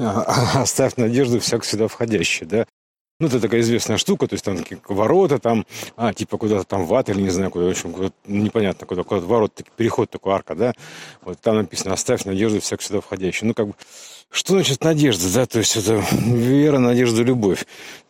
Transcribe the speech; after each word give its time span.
оставь 0.54 0.96
надежду 0.96 1.40
всяк 1.40 1.64
сюда 1.64 1.88
входящий, 1.88 2.46
да. 2.46 2.66
Ну, 3.20 3.26
это 3.26 3.38
такая 3.38 3.60
известная 3.60 3.98
штука, 3.98 4.26
то 4.26 4.34
есть 4.34 4.44
там 4.46 4.56
ворота, 4.88 5.38
там, 5.38 5.66
а, 5.94 6.14
типа 6.14 6.38
куда-то 6.38 6.64
там 6.64 6.86
в 6.86 7.04
или 7.06 7.20
не 7.20 7.28
знаю 7.28 7.50
куда, 7.50 7.66
в 7.66 7.68
общем, 7.68 7.92
куда 7.92 8.10
непонятно 8.26 8.86
куда, 8.86 9.02
куда 9.02 9.20
ворот, 9.20 9.60
переход 9.76 10.08
такой, 10.08 10.32
арка, 10.32 10.54
да, 10.54 10.72
вот 11.20 11.38
там 11.38 11.56
написано 11.56 11.92
«оставь 11.92 12.24
надежду 12.24 12.62
всяк 12.62 12.80
сюда 12.80 13.02
входящий». 13.02 13.46
Ну, 13.46 13.52
как 13.52 13.66
бы, 13.66 13.74
что 14.30 14.54
значит 14.54 14.82
надежда, 14.84 15.32
да, 15.32 15.46
то 15.46 15.58
есть 15.58 15.76
это 15.76 16.02
вера, 16.12 16.78
надежда, 16.78 17.22
любовь. 17.22 17.66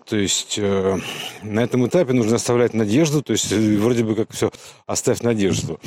То 0.07 0.17
есть 0.17 0.59
э, 0.59 0.99
на 1.43 1.61
этом 1.61 1.87
этапе 1.87 2.13
нужно 2.13 2.37
оставлять 2.37 2.75
надежду, 2.75 3.23
то 3.23 3.33
есть 3.33 3.53
э, 3.53 3.77
вроде 3.77 4.03
бы 4.03 4.17
как 4.17 4.33
все 4.33 4.51
«оставь 4.87 5.21
надежду» 5.21 5.79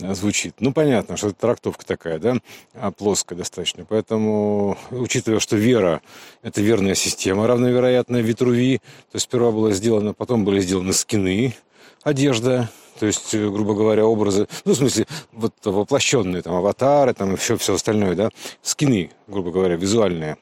э, 0.00 0.14
звучит. 0.14 0.54
Ну, 0.60 0.72
понятно, 0.72 1.16
что 1.16 1.28
это 1.28 1.40
трактовка 1.40 1.84
такая, 1.84 2.18
да, 2.20 2.36
а, 2.74 2.92
плоская 2.92 3.36
достаточно. 3.36 3.84
Поэтому, 3.84 4.78
учитывая, 4.92 5.40
что 5.40 5.56
вера– 5.56 6.00
это 6.42 6.60
верная 6.60 6.94
система, 6.94 7.46
равновероятная 7.48 8.20
Витруви, 8.20 8.78
то 8.78 9.16
есть 9.16 9.24
сперва 9.24 9.50
было 9.50 9.72
сделано, 9.72 10.14
потом 10.14 10.44
были 10.44 10.60
сделаны 10.60 10.92
скины, 10.92 11.54
одежда, 12.02 12.68
то 12.98 13.06
есть, 13.06 13.34
э, 13.34 13.48
грубо 13.48 13.74
говоря, 13.74 14.06
образы, 14.06 14.46
ну, 14.64 14.74
в 14.74 14.76
смысле, 14.76 15.06
вот 15.32 15.54
воплощенные, 15.64 16.42
там, 16.42 16.54
аватары, 16.54 17.14
там, 17.14 17.34
и 17.34 17.36
все, 17.36 17.56
все 17.56 17.74
остальное, 17.74 18.14
да, 18.14 18.30
скины, 18.62 19.10
грубо 19.26 19.50
говоря, 19.50 19.76
визуальные. 19.76 20.36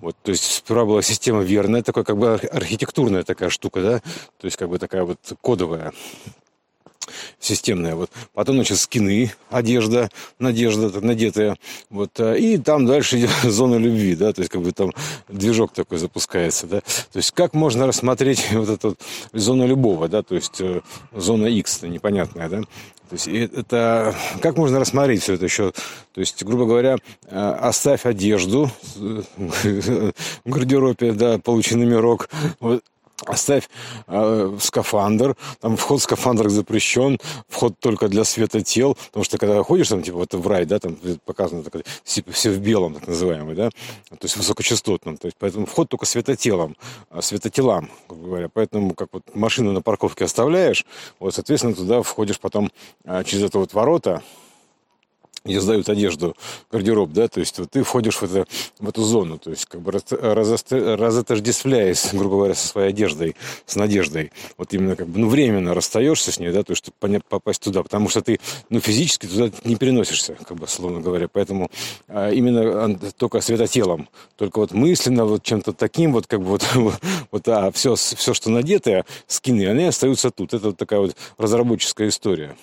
Вот, 0.00 0.16
то 0.22 0.30
есть, 0.30 0.44
сперва 0.44 0.84
была 0.84 1.02
система 1.02 1.42
верная, 1.42 1.82
такая, 1.82 2.04
как 2.04 2.16
бы 2.16 2.34
архитектурная 2.34 3.24
такая 3.24 3.50
штука, 3.50 3.82
да, 3.82 3.98
то 3.98 4.44
есть, 4.44 4.56
как 4.56 4.68
бы 4.68 4.78
такая 4.78 5.04
вот 5.04 5.18
кодовая 5.40 5.92
системная. 7.40 7.94
Вот. 7.94 8.10
Потом, 8.34 8.56
значит, 8.56 8.78
скины, 8.78 9.32
одежда, 9.50 10.10
надежда 10.38 11.00
надетая. 11.00 11.56
Вот. 11.90 12.18
Э, 12.18 12.38
и 12.38 12.58
там 12.58 12.86
дальше 12.86 13.18
идет 13.18 13.30
зона 13.42 13.76
любви, 13.76 14.14
да, 14.14 14.32
то 14.32 14.40
есть 14.40 14.50
как 14.50 14.62
бы 14.62 14.72
там 14.72 14.92
движок 15.28 15.72
такой 15.72 15.98
запускается, 15.98 16.66
да. 16.66 16.80
То 16.80 17.16
есть 17.16 17.32
как 17.32 17.54
можно 17.54 17.86
рассмотреть 17.86 18.48
вот 18.52 18.68
эту 18.68 18.88
вот 18.90 19.00
зону 19.32 19.66
любого, 19.66 20.08
да, 20.08 20.22
то 20.22 20.34
есть 20.34 20.60
э, 20.60 20.80
зона 21.12 21.46
X, 21.46 21.82
непонятная, 21.82 22.48
да. 22.48 22.62
То 23.08 23.14
есть 23.14 23.26
это 23.26 24.14
как 24.42 24.58
можно 24.58 24.78
рассмотреть 24.78 25.22
все 25.22 25.34
это 25.34 25.46
еще? 25.46 25.72
То 26.12 26.20
есть, 26.20 26.44
грубо 26.44 26.66
говоря, 26.66 26.98
э, 27.26 27.56
оставь 27.60 28.04
одежду 28.04 28.70
в 28.96 30.12
гардеробе, 30.44 31.12
да, 31.12 31.38
получи 31.38 31.74
номерок, 31.74 32.28
вот, 32.60 32.82
Оставь 33.26 33.68
э, 34.06 34.56
скафандр, 34.60 35.36
там 35.60 35.76
вход 35.76 36.00
в 36.00 36.02
скафандр 36.04 36.48
запрещен, 36.48 37.18
вход 37.48 37.74
только 37.80 38.08
для 38.08 38.22
света 38.22 38.62
тел, 38.62 38.96
потому 39.08 39.24
что 39.24 39.38
когда 39.38 39.60
ходишь 39.64 39.88
там, 39.88 40.02
типа, 40.02 40.18
вот 40.18 40.34
в 40.34 40.46
рай, 40.46 40.64
да, 40.66 40.78
там 40.78 40.96
показано, 41.24 41.64
так, 41.64 41.82
типа, 42.04 42.30
все 42.30 42.50
в 42.50 42.60
белом, 42.60 42.94
так 42.94 43.08
называемый, 43.08 43.56
да, 43.56 43.70
то 44.10 44.18
есть 44.22 44.36
высокочастотном, 44.36 45.16
то 45.16 45.26
есть 45.26 45.36
поэтому 45.38 45.66
вход 45.66 45.88
только 45.88 46.06
светотелом, 46.06 46.76
а, 47.10 47.20
светотелам, 47.20 47.90
грубо 48.08 48.26
говоря, 48.26 48.48
поэтому 48.52 48.94
как 48.94 49.08
вот 49.10 49.24
машину 49.34 49.72
на 49.72 49.82
парковке 49.82 50.24
оставляешь, 50.24 50.86
вот, 51.18 51.34
соответственно, 51.34 51.74
туда 51.74 52.02
входишь 52.02 52.38
потом 52.38 52.70
а, 53.04 53.24
через 53.24 53.42
это 53.42 53.58
вот 53.58 53.74
ворота, 53.74 54.22
где 55.44 55.60
сдают 55.60 55.88
одежду, 55.88 56.36
гардероб, 56.70 57.12
да, 57.12 57.28
то 57.28 57.40
есть 57.40 57.58
вот 57.58 57.70
ты 57.70 57.82
входишь 57.82 58.16
в, 58.16 58.22
это, 58.22 58.46
в 58.78 58.88
эту 58.88 59.02
зону, 59.02 59.38
то 59.38 59.50
есть 59.50 59.66
как 59.66 59.80
бы 59.80 59.92
разотождествляясь, 59.92 62.08
грубо 62.12 62.36
говоря, 62.36 62.54
со 62.54 62.68
своей 62.68 62.90
одеждой, 62.90 63.36
с 63.66 63.76
надеждой, 63.76 64.32
вот 64.56 64.72
именно 64.74 64.96
как 64.96 65.08
бы, 65.08 65.18
ну, 65.18 65.28
временно 65.28 65.74
расстаешься 65.74 66.32
с 66.32 66.38
ней, 66.38 66.50
да, 66.50 66.62
то 66.62 66.72
есть 66.72 66.84
чтобы 66.84 67.20
попасть 67.28 67.62
туда, 67.62 67.82
потому 67.82 68.08
что 68.08 68.22
ты, 68.22 68.40
ну, 68.70 68.80
физически 68.80 69.26
туда 69.26 69.50
не 69.64 69.76
переносишься, 69.76 70.36
как 70.46 70.56
бы, 70.56 70.66
словно 70.66 71.00
говоря, 71.00 71.28
поэтому 71.28 71.70
а, 72.08 72.30
именно 72.30 72.98
только 73.16 73.40
светотелом, 73.40 74.08
только 74.36 74.58
вот 74.58 74.72
мысленно, 74.72 75.24
вот 75.24 75.42
чем-то 75.42 75.72
таким, 75.72 76.12
вот 76.12 76.26
как 76.26 76.40
бы 76.40 76.46
вот, 76.46 76.66
вот 77.30 77.48
а 77.48 77.70
все, 77.72 77.94
все, 77.94 78.34
что 78.34 78.50
надетое, 78.50 79.04
скины, 79.26 79.68
они 79.68 79.84
остаются 79.84 80.30
тут, 80.30 80.54
это 80.54 80.68
вот 80.68 80.76
такая 80.76 81.00
вот 81.00 81.16
разработческая 81.36 82.08
история. 82.08 82.56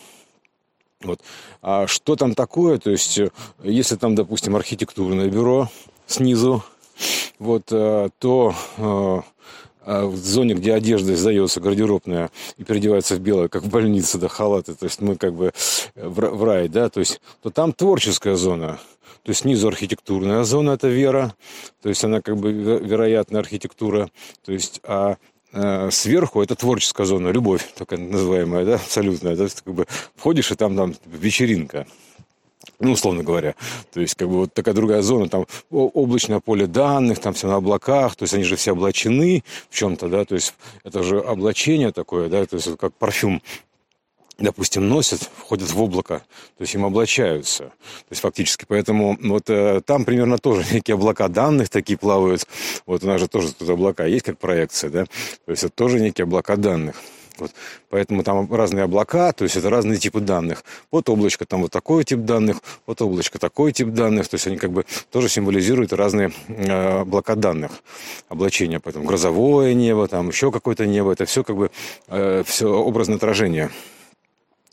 Вот. 1.06 1.22
А 1.62 1.88
что 1.88 2.16
там 2.16 2.36
такое? 2.36 2.78
То 2.80 2.92
есть, 2.92 3.18
э, 3.20 3.30
если 3.64 3.96
там, 3.96 4.16
допустим, 4.16 4.56
архитектурное 4.56 5.30
бюро 5.30 5.70
снизу, 6.08 6.64
вот, 7.40 7.72
э, 7.72 8.10
то 8.20 8.56
э, 8.78 9.22
в 9.86 10.16
зоне, 10.18 10.56
где 10.56 10.74
одежда 10.74 11.16
сдается 11.16 11.62
гардеробная 11.62 12.32
и 12.58 12.64
переодевается 12.64 13.16
в 13.16 13.20
белое, 13.20 13.50
как 13.50 13.62
в 13.62 13.70
больнице, 13.70 14.18
да, 14.18 14.28
халаты, 14.28 14.74
то 14.74 14.86
есть 14.86 15.00
мы 15.00 15.16
как 15.16 15.34
бы 15.34 15.52
в, 15.96 16.44
рай, 16.44 16.68
да, 16.70 16.90
то 16.90 17.00
есть, 17.00 17.22
то 17.44 17.52
там 17.52 17.72
творческая 17.72 18.36
зона, 18.36 18.80
то 19.22 19.30
есть 19.30 19.42
снизу 19.42 19.68
архитектурная 19.68 20.44
зона, 20.44 20.72
это 20.72 20.88
вера, 20.88 21.36
то 21.84 21.90
есть 21.90 22.04
она 22.04 22.22
как 22.22 22.38
бы 22.38 22.52
вероятная 22.52 23.42
архитектура, 23.42 24.10
то 24.44 24.52
есть, 24.52 24.80
а 24.84 25.18
сверху 25.92 26.42
это 26.42 26.56
творческая 26.56 27.06
зона, 27.06 27.30
любовь 27.30 27.66
такая 27.76 28.00
называемая, 28.00 28.66
да, 28.66 28.76
абсолютная. 28.76 29.36
Да, 29.36 29.48
как 29.64 29.74
бы 29.74 29.88
входишь, 30.16 30.52
и 30.52 30.56
там, 30.56 30.76
там 30.76 30.96
вечеринка. 31.06 31.88
Ну, 32.80 32.92
условно 32.92 33.24
говоря. 33.24 33.56
То 33.94 34.02
есть, 34.02 34.16
как 34.16 34.28
бы 34.28 34.40
вот 34.40 34.54
такая 34.54 34.74
другая 34.74 35.02
зона, 35.02 35.30
там 35.30 35.46
облачное 35.72 36.40
поле 36.40 36.68
данных, 36.68 37.20
там 37.20 37.34
все 37.34 37.48
на 37.48 37.56
облаках, 37.56 38.16
то 38.16 38.24
есть 38.24 38.34
они 38.34 38.44
же 38.44 38.56
все 38.56 38.74
облачены 38.74 39.44
в 39.70 39.76
чем-то, 39.76 40.10
да, 40.10 40.26
то 40.26 40.36
есть 40.36 40.54
это 40.84 41.04
же 41.04 41.20
облачение 41.20 41.92
такое, 41.92 42.28
да, 42.28 42.46
то 42.46 42.58
есть 42.58 42.76
как 42.78 42.94
парфюм 42.94 43.42
допустим, 44.38 44.88
носят, 44.88 45.30
входят 45.38 45.72
в 45.72 45.82
облако, 45.82 46.20
то 46.58 46.62
есть 46.62 46.74
им 46.76 46.86
облачаются. 46.86 47.66
То 47.66 48.12
есть 48.12 48.22
фактически, 48.22 48.66
поэтому 48.68 49.18
вот 49.22 49.50
э, 49.50 49.82
там 49.86 50.06
примерно 50.06 50.38
тоже 50.38 50.66
некие 50.72 50.96
облака 50.96 51.28
данных 51.28 51.70
такие 51.70 51.98
плавают. 51.98 52.46
Вот 52.86 53.04
у 53.04 53.08
нас 53.08 53.20
же 53.22 53.28
тоже 53.28 53.54
тут 53.54 53.70
облака 53.70 54.06
есть, 54.06 54.26
как 54.26 54.38
проекция, 54.38 54.90
да? 54.90 55.06
То 55.46 55.52
есть 55.52 55.64
это 55.64 55.74
тоже 55.74 56.00
некие 56.00 56.24
облака 56.24 56.56
данных. 56.56 56.96
Вот. 57.38 57.52
Поэтому 57.90 58.24
там 58.24 58.52
разные 58.54 58.86
облака, 58.86 59.34
то 59.34 59.44
есть 59.44 59.58
это 59.58 59.70
разные 59.70 59.98
типы 59.98 60.22
данных. 60.22 60.64
Вот 60.92 61.10
облачко 61.10 61.46
там 61.46 61.64
вот 61.64 61.72
такой 61.72 62.04
тип 62.04 62.20
данных, 62.20 62.58
вот 62.86 63.02
облачко 63.02 63.40
такой 63.40 63.72
тип 63.74 63.90
данных. 63.90 64.28
То 64.30 64.36
есть 64.36 64.48
они 64.48 64.58
как 64.58 64.72
бы 64.72 64.86
тоже 65.12 65.30
символизируют 65.30 65.92
разные 65.94 66.32
э, 66.48 67.02
облака 67.02 67.36
данных, 67.36 67.72
облачения. 68.30 68.80
Поэтому 68.80 69.06
грозовое 69.06 69.74
небо, 69.74 70.08
там 70.08 70.30
еще 70.30 70.52
какое-то 70.52 70.86
небо. 70.86 71.12
Это 71.12 71.26
все 71.26 71.44
как 71.44 71.58
бы 71.58 71.72
э, 72.08 72.44
все 72.46 72.70
образное 72.70 73.18
отражение 73.18 73.70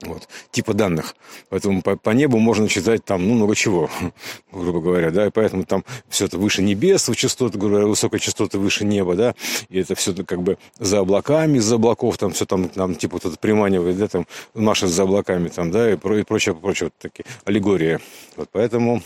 вот, 0.02 0.28
типа 0.50 0.74
данных. 0.74 1.14
Поэтому 1.48 1.82
по, 1.82 1.96
по 1.96 2.10
небу 2.10 2.38
можно 2.38 2.68
читать 2.68 3.04
там, 3.04 3.26
ну, 3.26 3.34
много 3.34 3.54
чего, 3.54 3.90
грубо 4.52 4.80
говоря, 4.80 5.10
да, 5.10 5.26
и 5.26 5.30
поэтому 5.30 5.64
там 5.64 5.84
все 6.08 6.26
это 6.26 6.38
выше 6.38 6.62
небес, 6.62 7.08
частоты, 7.14 7.58
грубо 7.58 7.74
говоря, 7.74 7.86
высокая 7.88 8.20
частота 8.20 8.58
выше 8.58 8.84
неба, 8.84 9.14
да, 9.14 9.34
и 9.68 9.80
это 9.80 9.94
все 9.94 10.14
как 10.24 10.42
бы 10.42 10.58
за 10.78 11.00
облаками, 11.00 11.58
из-за 11.58 11.76
облаков, 11.76 12.18
там 12.18 12.32
все 12.32 12.46
там, 12.46 12.68
там 12.68 12.94
типа 12.94 13.14
вот 13.14 13.24
это 13.24 13.38
приманивает, 13.38 13.98
да, 13.98 14.08
там 14.08 14.26
машет 14.54 14.90
за 14.90 15.04
облаками, 15.04 15.48
там, 15.48 15.70
да, 15.70 15.92
и, 15.92 15.96
про, 15.96 16.18
и 16.18 16.22
прочее, 16.22 16.54
прочее, 16.54 16.86
вот 16.86 16.94
такие 16.98 17.24
аллегории. 17.44 17.98
Вот 18.36 18.48
поэтому 18.52 19.02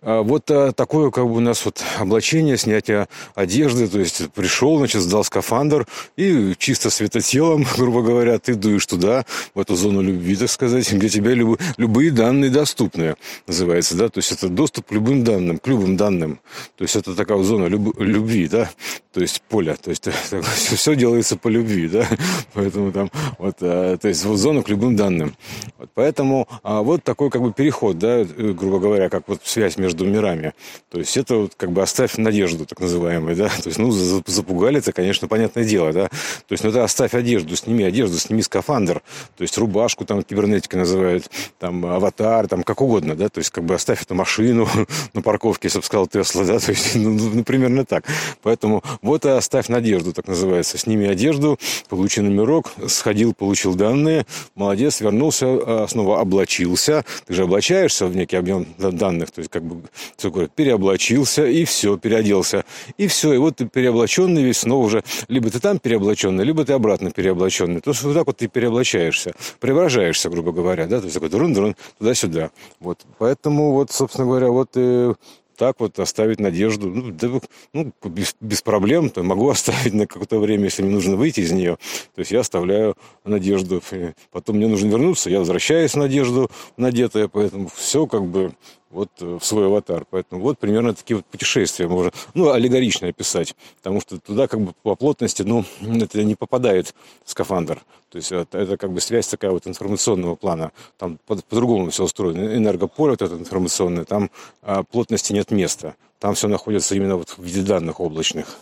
вот 0.00 0.48
а, 0.50 0.72
такое 0.72 1.10
как 1.10 1.24
бы 1.24 1.34
у 1.34 1.40
нас 1.40 1.64
вот 1.64 1.82
облачение, 1.98 2.56
снятие 2.56 3.08
одежды, 3.34 3.88
то 3.88 3.98
есть 3.98 4.30
пришел, 4.30 4.78
значит, 4.78 5.02
сдал 5.02 5.24
скафандр 5.24 5.88
и 6.16 6.54
чисто 6.56 6.90
светотелом, 6.90 7.66
грубо 7.76 8.02
говоря, 8.02 8.38
ты 8.38 8.54
дуешь 8.54 8.86
туда, 8.86 9.24
в 9.54 9.60
эту 9.60 9.74
зону 9.74 10.00
любви, 10.00 10.36
так 10.36 10.50
сказать, 10.50 10.92
где 10.92 11.08
тебе 11.08 11.34
люб, 11.34 11.60
любые 11.76 12.12
данные 12.12 12.50
доступны, 12.50 13.16
называется, 13.48 13.96
да, 13.96 14.08
то 14.08 14.18
есть 14.18 14.30
это 14.30 14.48
доступ 14.48 14.86
к 14.86 14.92
любым 14.92 15.24
данным, 15.24 15.58
к 15.58 15.66
любым 15.66 15.96
данным, 15.96 16.40
то 16.76 16.84
есть 16.84 16.94
это 16.94 17.16
такая 17.16 17.42
зона 17.42 17.66
люб, 17.66 17.98
любви, 18.00 18.46
да, 18.46 18.70
то 19.12 19.20
есть 19.20 19.42
поле, 19.48 19.74
то 19.74 19.90
есть 19.90 20.08
все 20.76 20.94
делается 20.94 21.36
по 21.36 21.48
любви, 21.48 21.88
да, 21.88 22.06
поэтому 22.52 22.92
там 22.92 23.10
вот, 23.38 23.56
а, 23.62 23.96
то 23.96 24.06
есть 24.06 24.24
вот 24.24 24.36
зона 24.36 24.62
к 24.62 24.68
любым 24.68 24.94
данным, 24.94 25.34
вот, 25.76 25.90
поэтому 25.92 26.46
вот 26.62 27.02
такой 27.02 27.30
как 27.30 27.42
бы 27.42 27.52
переход, 27.52 27.98
да, 27.98 28.24
грубо 28.24 28.78
говоря, 28.78 29.08
как 29.08 29.26
вот 29.26 29.40
связь 29.42 29.76
между 29.76 29.87
между 29.88 30.04
мирами. 30.04 30.52
То 30.90 30.98
есть 30.98 31.16
это 31.16 31.36
вот 31.36 31.54
как 31.56 31.72
бы 31.72 31.82
оставь 31.82 32.18
надежду, 32.18 32.66
так 32.66 32.80
называемую, 32.80 33.34
да. 33.34 33.48
То 33.48 33.68
есть, 33.68 33.78
ну, 33.78 33.90
запугали, 33.90 34.78
это, 34.78 34.92
конечно, 34.92 35.28
понятное 35.28 35.64
дело, 35.64 35.92
да. 35.94 36.08
То 36.08 36.52
есть, 36.52 36.62
ну, 36.62 36.70
это 36.70 36.84
оставь 36.84 37.14
одежду, 37.14 37.56
сними 37.56 37.84
одежду, 37.84 38.18
сними 38.18 38.42
скафандр, 38.42 39.02
то 39.36 39.42
есть 39.42 39.56
рубашку 39.56 40.04
там 40.04 40.22
кибернетика 40.22 40.76
называют, 40.76 41.30
там 41.58 41.86
аватар, 41.86 42.48
там 42.48 42.62
как 42.62 42.82
угодно, 42.82 43.14
да. 43.14 43.30
То 43.30 43.38
есть, 43.38 43.50
как 43.50 43.64
бы 43.64 43.74
оставь 43.74 44.02
эту 44.02 44.14
машину 44.14 44.68
на 45.14 45.22
парковке, 45.22 45.68
если 45.68 45.78
бы 45.78 45.84
сказал 45.84 46.06
Тесла, 46.06 46.44
да. 46.44 46.58
То 46.58 46.72
есть, 46.72 46.94
ну, 46.94 47.10
ну, 47.10 47.44
примерно 47.44 47.86
так. 47.86 48.04
Поэтому 48.42 48.82
вот 49.00 49.24
и 49.24 49.30
оставь 49.30 49.68
надежду, 49.68 50.12
так 50.12 50.28
называется. 50.28 50.76
Сними 50.76 51.06
одежду, 51.06 51.58
получи 51.88 52.20
номерок, 52.20 52.72
сходил, 52.88 53.32
получил 53.32 53.74
данные, 53.74 54.26
молодец, 54.54 55.00
вернулся, 55.00 55.46
а, 55.46 55.86
снова 55.88 56.20
облачился. 56.20 57.06
Ты 57.26 57.34
же 57.34 57.44
облачаешься 57.44 58.06
в 58.06 58.14
некий 58.14 58.36
объем 58.36 58.66
данных, 58.78 59.30
то 59.30 59.40
есть 59.40 59.50
как 59.50 59.62
бы 59.62 59.77
такое, 60.16 60.48
переоблачился, 60.48 61.46
и 61.46 61.64
все, 61.64 61.96
переоделся. 61.96 62.64
И 62.96 63.06
все, 63.06 63.32
и 63.32 63.38
вот 63.38 63.56
ты 63.56 63.66
переоблаченный 63.66 64.42
весь, 64.42 64.58
снова 64.58 64.86
уже, 64.86 65.04
либо 65.28 65.50
ты 65.50 65.60
там 65.60 65.78
переоблаченный, 65.78 66.44
либо 66.44 66.64
ты 66.64 66.72
обратно 66.72 67.10
переоблаченный. 67.10 67.80
То 67.80 67.90
есть 67.90 68.02
вот 68.02 68.14
так 68.14 68.26
вот 68.26 68.36
ты 68.36 68.48
переоблачаешься, 68.48 69.32
преображаешься, 69.60 70.30
грубо 70.30 70.52
говоря, 70.52 70.86
да, 70.86 70.98
то 70.98 71.04
есть 71.04 71.14
такой 71.14 71.28
друн-друн, 71.30 71.76
туда-сюда. 71.98 72.50
Вот, 72.80 73.00
поэтому 73.18 73.72
вот, 73.72 73.90
собственно 73.90 74.26
говоря, 74.26 74.48
вот 74.48 74.70
и 74.76 75.12
так 75.58 75.80
вот 75.80 75.98
оставить 75.98 76.40
надежду. 76.40 76.88
Ну, 76.88 77.10
да, 77.10 77.28
ну 77.74 77.92
без, 78.04 78.34
без 78.40 78.62
проблем, 78.62 79.10
то 79.10 79.22
могу 79.22 79.48
оставить 79.50 79.92
на 79.92 80.06
какое-то 80.06 80.38
время, 80.38 80.64
если 80.64 80.82
мне 80.82 80.94
нужно 80.94 81.16
выйти 81.16 81.40
из 81.40 81.50
нее. 81.50 81.76
То 82.14 82.20
есть 82.20 82.30
я 82.30 82.40
оставляю 82.40 82.96
надежду. 83.24 83.82
Потом 84.30 84.56
мне 84.56 84.68
нужно 84.68 84.88
вернуться, 84.88 85.28
я 85.28 85.40
возвращаюсь 85.40 85.92
в 85.92 85.96
надежду 85.96 86.50
надетая, 86.76 87.28
поэтому 87.28 87.68
все 87.74 88.06
как 88.06 88.24
бы 88.24 88.52
вот 88.90 89.10
э, 89.20 89.38
в 89.40 89.44
свой 89.44 89.66
аватар. 89.66 90.06
Поэтому 90.10 90.42
вот 90.42 90.58
примерно 90.58 90.94
такие 90.94 91.16
вот 91.16 91.26
путешествия 91.26 91.88
можно, 91.88 92.12
ну, 92.34 92.50
аллегорично 92.50 93.08
описать, 93.08 93.54
потому 93.76 94.00
что 94.00 94.18
туда 94.18 94.48
как 94.48 94.60
бы 94.60 94.72
по 94.82 94.96
плотности, 94.96 95.42
ну, 95.42 95.64
это 95.80 96.22
не 96.24 96.34
попадает 96.34 96.94
скафандр. 97.24 97.82
То 98.10 98.16
есть 98.16 98.32
это, 98.32 98.58
это 98.58 98.76
как 98.76 98.92
бы 98.92 99.00
связь 99.00 99.28
такая 99.28 99.50
вот 99.50 99.66
информационного 99.66 100.34
плана. 100.34 100.72
Там 100.96 101.18
по- 101.26 101.36
по-другому 101.36 101.90
все 101.90 102.04
устроено. 102.04 102.56
Энергополе 102.56 103.12
вот 103.12 103.22
это 103.22 103.34
информационное, 103.34 104.04
там 104.04 104.30
а, 104.62 104.82
плотности 104.82 105.32
нет 105.32 105.50
места. 105.50 105.94
Там 106.18 106.34
все 106.34 106.48
находится 106.48 106.94
именно 106.94 107.16
вот 107.16 107.30
в 107.30 107.42
виде 107.42 107.62
данных 107.62 108.00
облачных. 108.00 108.58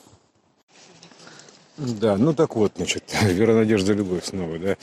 Да, 1.77 2.17
ну 2.17 2.33
так 2.33 2.57
вот, 2.57 2.73
значит, 2.77 3.05
вера, 3.23 3.55
надежда, 3.55 3.93
любовь 3.93 4.25
снова, 4.25 4.59
да. 4.59 4.77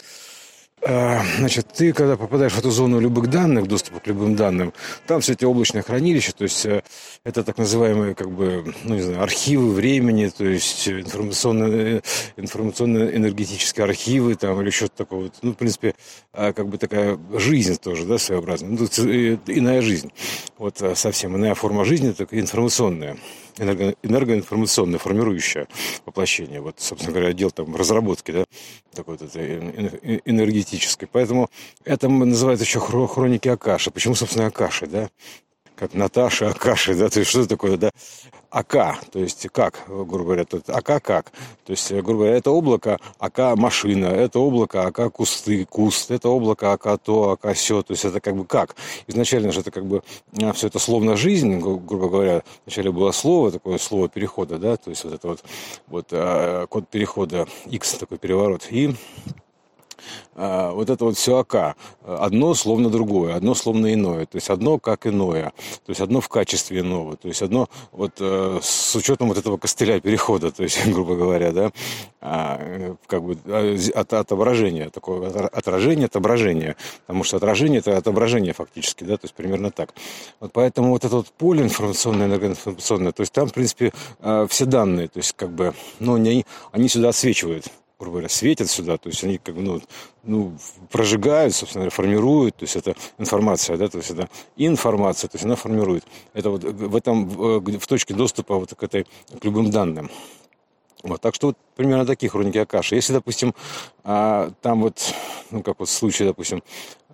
А, 0.86 1.24
значит, 1.38 1.68
ты, 1.74 1.94
когда 1.94 2.18
попадаешь 2.18 2.52
в 2.52 2.60
эту 2.60 2.70
зону 2.70 3.00
любых 3.00 3.30
данных, 3.30 3.68
доступа 3.68 4.00
к 4.02 4.08
любым 4.08 4.36
данным, 4.36 4.74
там 5.08 5.22
все 5.22 5.34
эти 5.34 5.46
облачные 5.46 5.82
хранилища, 5.82 6.34
то 6.34 6.44
есть 6.44 6.66
э, 6.66 6.84
это 7.24 7.44
так 7.44 7.58
называемые, 7.58 8.16
как 8.16 8.30
бы, 8.30 8.74
ну, 8.84 8.96
не 8.96 9.02
знаю, 9.02 9.24
архивы 9.24 9.72
времени, 9.72 10.28
то 10.28 10.44
есть 10.44 10.90
информационные, 10.90 12.02
информационные 12.36 13.16
энергетические 13.16 13.86
архивы 13.86 14.36
там 14.36 14.62
или 14.62 14.72
что-то 14.72 14.98
такое. 14.98 15.32
Ну, 15.42 15.52
в 15.52 15.56
принципе, 15.56 15.96
как 16.34 16.68
бы 16.68 16.78
такая 16.78 17.18
жизнь 17.34 17.78
тоже, 17.82 18.06
да, 18.06 18.18
своеобразная. 18.18 18.72
Ну, 18.72 18.86
иная 19.48 19.82
жизнь. 19.82 20.12
Вот 20.58 20.84
совсем 20.96 21.38
иная 21.38 21.56
форма 21.56 21.86
жизни, 21.86 22.12
только 22.12 22.40
информационная 22.40 23.18
энерго, 23.58 23.96
энергоинформационное 24.04 25.00
формирующее 25.00 25.68
воплощение. 26.06 26.62
Вот, 26.62 26.80
собственно 26.80 27.14
говоря, 27.14 27.30
отдел 27.30 27.52
там 27.52 27.76
разработки, 27.76 28.32
да, 28.32 28.46
такой 28.94 29.18
вот 29.18 29.36
энергетической. 29.36 31.08
Поэтому 31.12 31.50
это 31.86 32.10
называется 32.10 32.66
еще 32.66 32.80
хроники 32.80 33.48
Акаши. 33.48 33.92
Почему, 33.92 34.16
собственно, 34.16 34.48
Акаши, 34.48 34.88
да? 34.88 35.10
как 35.76 35.94
Наташа 35.94 36.50
Акаши, 36.50 36.96
да, 36.96 37.10
то 37.10 37.20
есть 37.20 37.30
что 37.30 37.48
такое, 37.48 37.78
да, 37.78 37.90
АК, 38.54 39.00
то 39.12 39.20
есть 39.20 39.48
как, 39.52 39.84
грубо 39.88 40.26
говоря, 40.26 40.46
тут 40.46 40.70
АК 40.70 41.02
как, 41.02 41.32
то 41.66 41.72
есть, 41.72 41.92
грубо 41.92 42.20
говоря, 42.20 42.38
это 42.38 42.52
облако 42.52 43.00
АК 43.18 43.58
машина, 43.58 44.06
это 44.06 44.38
облако 44.38 44.86
АК 44.86 45.12
кусты, 45.12 45.66
куст, 45.66 46.12
это 46.12 46.30
облако 46.30 46.72
АК 46.72 47.00
то, 47.04 47.32
АК 47.32 47.56
все, 47.56 47.82
то 47.82 47.94
есть 47.94 48.06
это 48.06 48.22
как 48.22 48.36
бы 48.36 48.46
как. 48.46 48.76
Изначально 49.08 49.52
же 49.52 49.62
это 49.62 49.72
как 49.72 49.88
бы 49.88 50.04
а, 50.40 50.54
все 50.54 50.68
это 50.68 50.78
словно 50.78 51.18
жизнь, 51.18 51.58
грубо 51.58 52.10
говоря, 52.10 52.44
вначале 52.66 52.92
было 52.92 53.12
слово, 53.12 53.52
такое 53.52 53.80
слово 53.80 54.08
перехода, 54.08 54.60
да, 54.60 54.78
то 54.78 54.92
есть 54.92 55.04
вот 55.04 55.14
это 55.14 55.28
вот, 55.28 55.44
вот 55.88 56.08
а, 56.12 56.68
код 56.68 56.88
перехода 56.88 57.48
X, 57.66 57.94
такой 57.96 58.20
переворот, 58.20 58.68
и 58.70 58.96
вот 60.36 60.90
это 60.90 61.06
вот 61.06 61.18
все 61.18 61.38
АК. 61.38 61.76
Одно 62.06 62.54
словно 62.54 62.90
другое, 62.90 63.36
одно 63.36 63.56
словно 63.56 63.94
иное. 63.94 64.26
То 64.26 64.38
есть 64.38 64.50
одно 64.50 64.80
как 64.80 65.08
иное. 65.08 65.54
То 65.86 65.90
есть 65.90 66.02
одно 66.02 66.22
в 66.22 66.30
качестве 66.30 66.80
иного. 66.80 67.16
То 67.18 67.28
есть 67.28 67.42
одно 67.42 67.70
вот 67.92 68.14
э, 68.20 68.60
с 68.62 68.96
учетом 68.96 69.30
вот 69.30 69.38
этого 69.38 69.58
костыля 69.58 70.00
перехода, 70.00 70.52
то 70.52 70.64
есть, 70.64 70.86
грубо 70.92 71.16
говоря, 71.16 71.52
да, 71.52 71.72
а, 72.22 72.96
как 73.08 73.24
бы 73.24 73.38
а, 73.46 73.78
от, 73.96 74.14
отображения, 74.14 74.90
такое 74.90 75.30
отражение, 75.30 76.06
отображение. 76.06 76.76
Потому 77.06 77.24
что 77.24 77.38
отражение 77.38 77.80
это 77.80 77.98
отображение 77.98 78.54
фактически, 78.54 79.04
да, 79.04 79.18
то 79.18 79.26
есть 79.26 79.36
примерно 79.36 79.72
так. 79.72 79.94
Вот 80.40 80.52
поэтому 80.54 80.90
вот 80.90 81.06
это 81.06 81.18
вот 81.18 81.28
поле 81.28 81.64
информационное, 81.64 82.28
энергоинформационное, 82.28 83.12
то 83.12 83.22
есть 83.22 83.34
там, 83.34 83.48
в 83.48 83.54
принципе, 83.54 83.92
все 84.50 84.66
данные, 84.66 85.08
то 85.08 85.18
есть 85.18 85.34
как 85.34 85.50
бы, 85.50 85.74
ну, 86.00 86.16
они, 86.16 86.46
они 86.72 86.90
сюда 86.90 87.10
отсвечивают 87.10 87.66
грубо 88.04 88.18
говоря, 88.18 88.30
светят 88.30 88.70
сюда, 88.70 88.98
то 88.98 89.10
есть 89.10 89.24
они 89.24 89.38
как 89.38 89.56
бы, 89.56 89.62
ну, 89.62 89.82
ну, 90.24 90.58
прожигают, 90.92 91.56
собственно 91.56 91.84
говоря, 91.84 91.96
формируют, 91.96 92.56
то 92.58 92.64
есть 92.64 92.76
это 92.76 92.96
информация, 93.18 93.78
да, 93.78 93.88
то 93.88 93.98
есть 93.98 94.12
это 94.12 94.30
информация, 94.58 95.28
то 95.30 95.36
есть 95.36 95.46
она 95.46 95.56
формирует. 95.56 96.04
Это 96.34 96.50
вот 96.50 96.64
в 96.64 96.96
этом, 96.96 97.28
в 97.28 97.88
точке 97.88 98.14
доступа 98.14 98.56
вот 98.56 98.74
к 98.76 98.84
этой, 98.84 99.06
к 99.40 99.46
любым 99.46 99.72
данным. 99.72 100.10
Вот, 101.04 101.20
так 101.20 101.36
что 101.36 101.48
вот 101.48 101.58
примерно 101.76 102.06
такие 102.06 102.30
хроники 102.30 102.58
Акаши. 102.58 102.96
Если, 102.96 103.12
допустим, 103.12 103.54
а, 104.06 104.52
там 104.62 104.82
вот, 104.82 105.14
ну, 105.52 105.62
как 105.62 105.80
вот 105.80 105.90
в 105.90 105.92
случае, 105.92 106.30
допустим, 106.30 106.64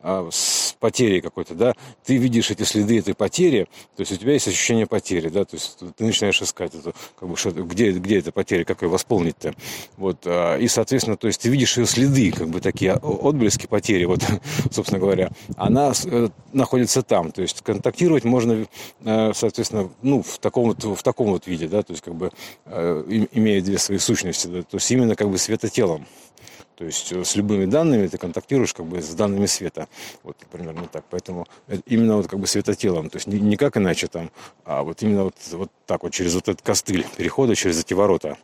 а, 0.03 0.27
с 0.31 0.68
потерей 0.79 1.21
какой-то, 1.21 1.55
да, 1.55 1.75
ты 2.05 2.17
видишь 2.17 2.51
эти 2.51 2.63
следы 2.63 2.99
этой 2.99 3.13
потери, 3.13 3.67
то 3.95 4.01
есть 4.01 4.11
у 4.11 4.15
тебя 4.15 4.33
есть 4.33 4.47
ощущение 4.47 4.87
потери, 4.87 5.29
да, 5.29 5.45
то 5.45 5.55
есть 5.55 5.77
ты 5.97 6.03
начинаешь 6.03 6.41
искать 6.41 6.73
это, 6.73 6.93
как 7.19 7.29
бы, 7.29 7.35
что, 7.35 7.51
где, 7.51 7.91
где 7.91 8.19
эта 8.19 8.31
потеря, 8.31 8.63
как 8.63 8.81
ее 8.81 8.89
восполнить-то, 8.89 9.53
вот, 9.97 10.19
а, 10.25 10.57
и, 10.57 10.67
соответственно, 10.67 11.17
то 11.17 11.27
есть 11.27 11.41
ты 11.41 11.49
видишь 11.49 11.77
ее 11.77 11.85
следы, 11.85 12.31
как 12.31 12.49
бы 12.49 12.61
такие 12.61 12.95
отблески 12.95 13.67
потери, 13.67 14.05
вот, 14.05 14.21
собственно 14.71 14.99
говоря, 14.99 15.29
она 15.57 15.93
э, 16.05 16.29
находится 16.53 17.03
там, 17.03 17.31
то 17.31 17.41
есть 17.41 17.61
контактировать 17.61 18.23
можно, 18.23 18.65
э, 19.01 19.31
соответственно, 19.33 19.89
ну, 20.01 20.23
в 20.23 20.39
таком 20.39 20.69
вот, 20.69 20.83
в 20.83 21.03
таком 21.03 21.29
вот 21.31 21.47
виде, 21.47 21.67
да, 21.67 21.83
то 21.83 21.91
есть, 21.91 22.03
как 22.03 22.15
бы, 22.15 22.31
э, 22.65 23.25
имея 23.33 23.61
две 23.61 23.77
свои 23.77 23.97
сущности, 23.97 24.47
да, 24.47 24.61
то 24.61 24.77
есть 24.77 24.89
именно 24.91 25.15
как 25.15 25.29
бы 25.29 25.37
светотелом. 25.37 26.05
То 26.79 26.85
есть 26.85 27.11
э, 27.11 27.25
с 27.25 27.35
любыми 27.35 27.65
данными 27.65 28.07
ты 28.07 28.17
контактируешь 28.17 28.73
как 28.73 28.85
бы 28.85 29.01
с 29.01 29.13
данными 29.13 29.47
света. 29.47 29.89
Вот 30.23 30.37
примерно 30.49 30.87
так. 30.87 31.03
Поэтому 31.09 31.45
именно 31.85 32.15
вот 32.15 32.27
как 32.27 32.39
бы 32.39 32.47
светотелом. 32.47 33.09
То 33.09 33.17
есть 33.17 33.27
не, 33.27 33.37
не 33.37 33.57
как 33.57 33.75
иначе 33.75 34.07
там, 34.07 34.31
а 34.63 34.83
вот 34.83 35.03
именно 35.03 35.25
вот, 35.25 35.35
вот 35.51 35.71
так 35.89 36.03
вот 36.03 36.13
через 36.13 36.35
вот 36.35 36.47
этот 36.47 36.61
костыль 36.61 37.03
перехода, 37.17 37.55
через 37.55 37.79
эти 37.79 37.95
ворота, 37.95 38.37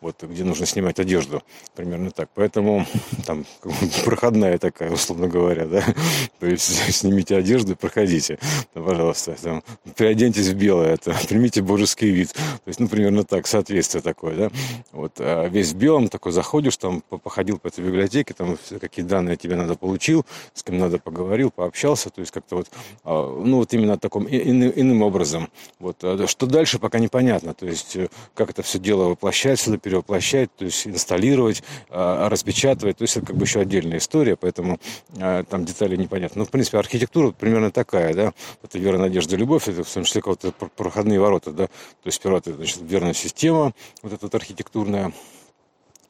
вот 0.00 0.22
где 0.22 0.44
нужно 0.44 0.66
снимать 0.66 1.00
одежду. 1.00 1.42
Примерно 1.74 2.12
так. 2.12 2.28
Поэтому 2.34 2.86
там 3.26 3.44
как 3.60 3.72
бы, 3.72 3.88
проходная 4.04 4.56
такая, 4.58 4.92
условно 4.92 5.26
говоря, 5.26 5.66
да. 5.66 5.82
То 6.38 6.46
есть 6.46 6.64
снимите 6.94 7.36
одежду 7.36 7.72
и 7.72 7.74
проходите. 7.74 8.38
Ну, 8.76 8.84
пожалуйста. 8.84 9.36
Там, 9.42 9.64
приоденьтесь 9.96 10.46
в 10.46 10.54
белое, 10.54 10.94
это, 10.94 11.16
примите 11.28 11.60
божеский 11.60 12.10
вид. 12.10 12.32
То 12.34 12.68
есть, 12.68 12.78
ну, 12.78 12.86
примерно 12.86 13.24
так, 13.24 13.48
соответствие 13.48 14.00
такое, 14.00 14.36
да. 14.36 14.50
Вот 14.92 15.14
а 15.18 15.48
весь 15.48 15.72
в 15.72 15.76
белом 15.76 16.08
такой 16.08 16.30
заходишь, 16.30 16.76
там 16.76 17.00
походил 17.00 17.58
по 17.58 17.66
этой 17.66 17.84
библиотеке, 17.84 18.32
там 18.32 18.58
какие 18.80 19.04
данные 19.04 19.36
тебе 19.36 19.56
надо 19.56 19.74
получил, 19.74 20.24
с 20.54 20.62
кем 20.62 20.78
надо 20.78 20.98
поговорил, 20.98 21.50
пообщался, 21.50 22.10
то 22.10 22.20
есть 22.20 22.30
как-то 22.30 22.56
вот, 22.56 22.70
а, 23.02 23.42
ну 23.44 23.56
вот 23.56 23.74
именно 23.74 23.98
таком 23.98 24.28
иным, 24.28 24.72
иным 24.74 25.02
образом. 25.02 25.48
Вот. 25.80 25.96
А 26.02 26.26
что 26.28 26.46
дальше, 26.46 26.78
пока 26.78 26.91
непонятно, 26.98 27.54
то 27.54 27.66
есть 27.66 27.96
э, 27.96 28.08
как 28.34 28.50
это 28.50 28.62
все 28.62 28.78
дело 28.78 29.08
воплощать 29.08 29.60
сюда, 29.60 29.78
перевоплощать, 29.78 30.54
то 30.56 30.64
есть 30.64 30.86
инсталлировать, 30.86 31.62
а, 31.90 32.28
распечатывать, 32.28 32.98
то 32.98 33.02
есть 33.02 33.16
это 33.16 33.26
как 33.26 33.36
бы 33.36 33.44
еще 33.44 33.60
отдельная 33.60 33.98
история, 33.98 34.36
поэтому 34.36 34.78
там 35.14 35.64
детали 35.64 35.96
непонятны. 35.96 36.40
Ну, 36.40 36.44
в 36.44 36.50
принципе, 36.50 36.78
архитектура 36.78 37.30
примерно 37.30 37.70
такая, 37.70 38.14
да, 38.14 38.32
это 38.62 38.78
вера, 38.78 38.98
надежда, 38.98 39.36
любовь, 39.36 39.68
это 39.68 39.84
в 39.84 39.92
том 39.92 40.04
числе 40.04 40.22
вот 40.24 40.40
проходные 40.76 41.20
ворота, 41.20 41.52
да, 41.52 41.66
то 41.66 42.06
есть 42.06 42.16
сперва 42.16 42.38
это, 42.38 42.52
значит, 42.54 42.78
верная 42.82 43.14
система, 43.14 43.72
вот 44.02 44.12
эта 44.12 44.26
вот 44.26 44.34
архитектурная, 44.34 45.12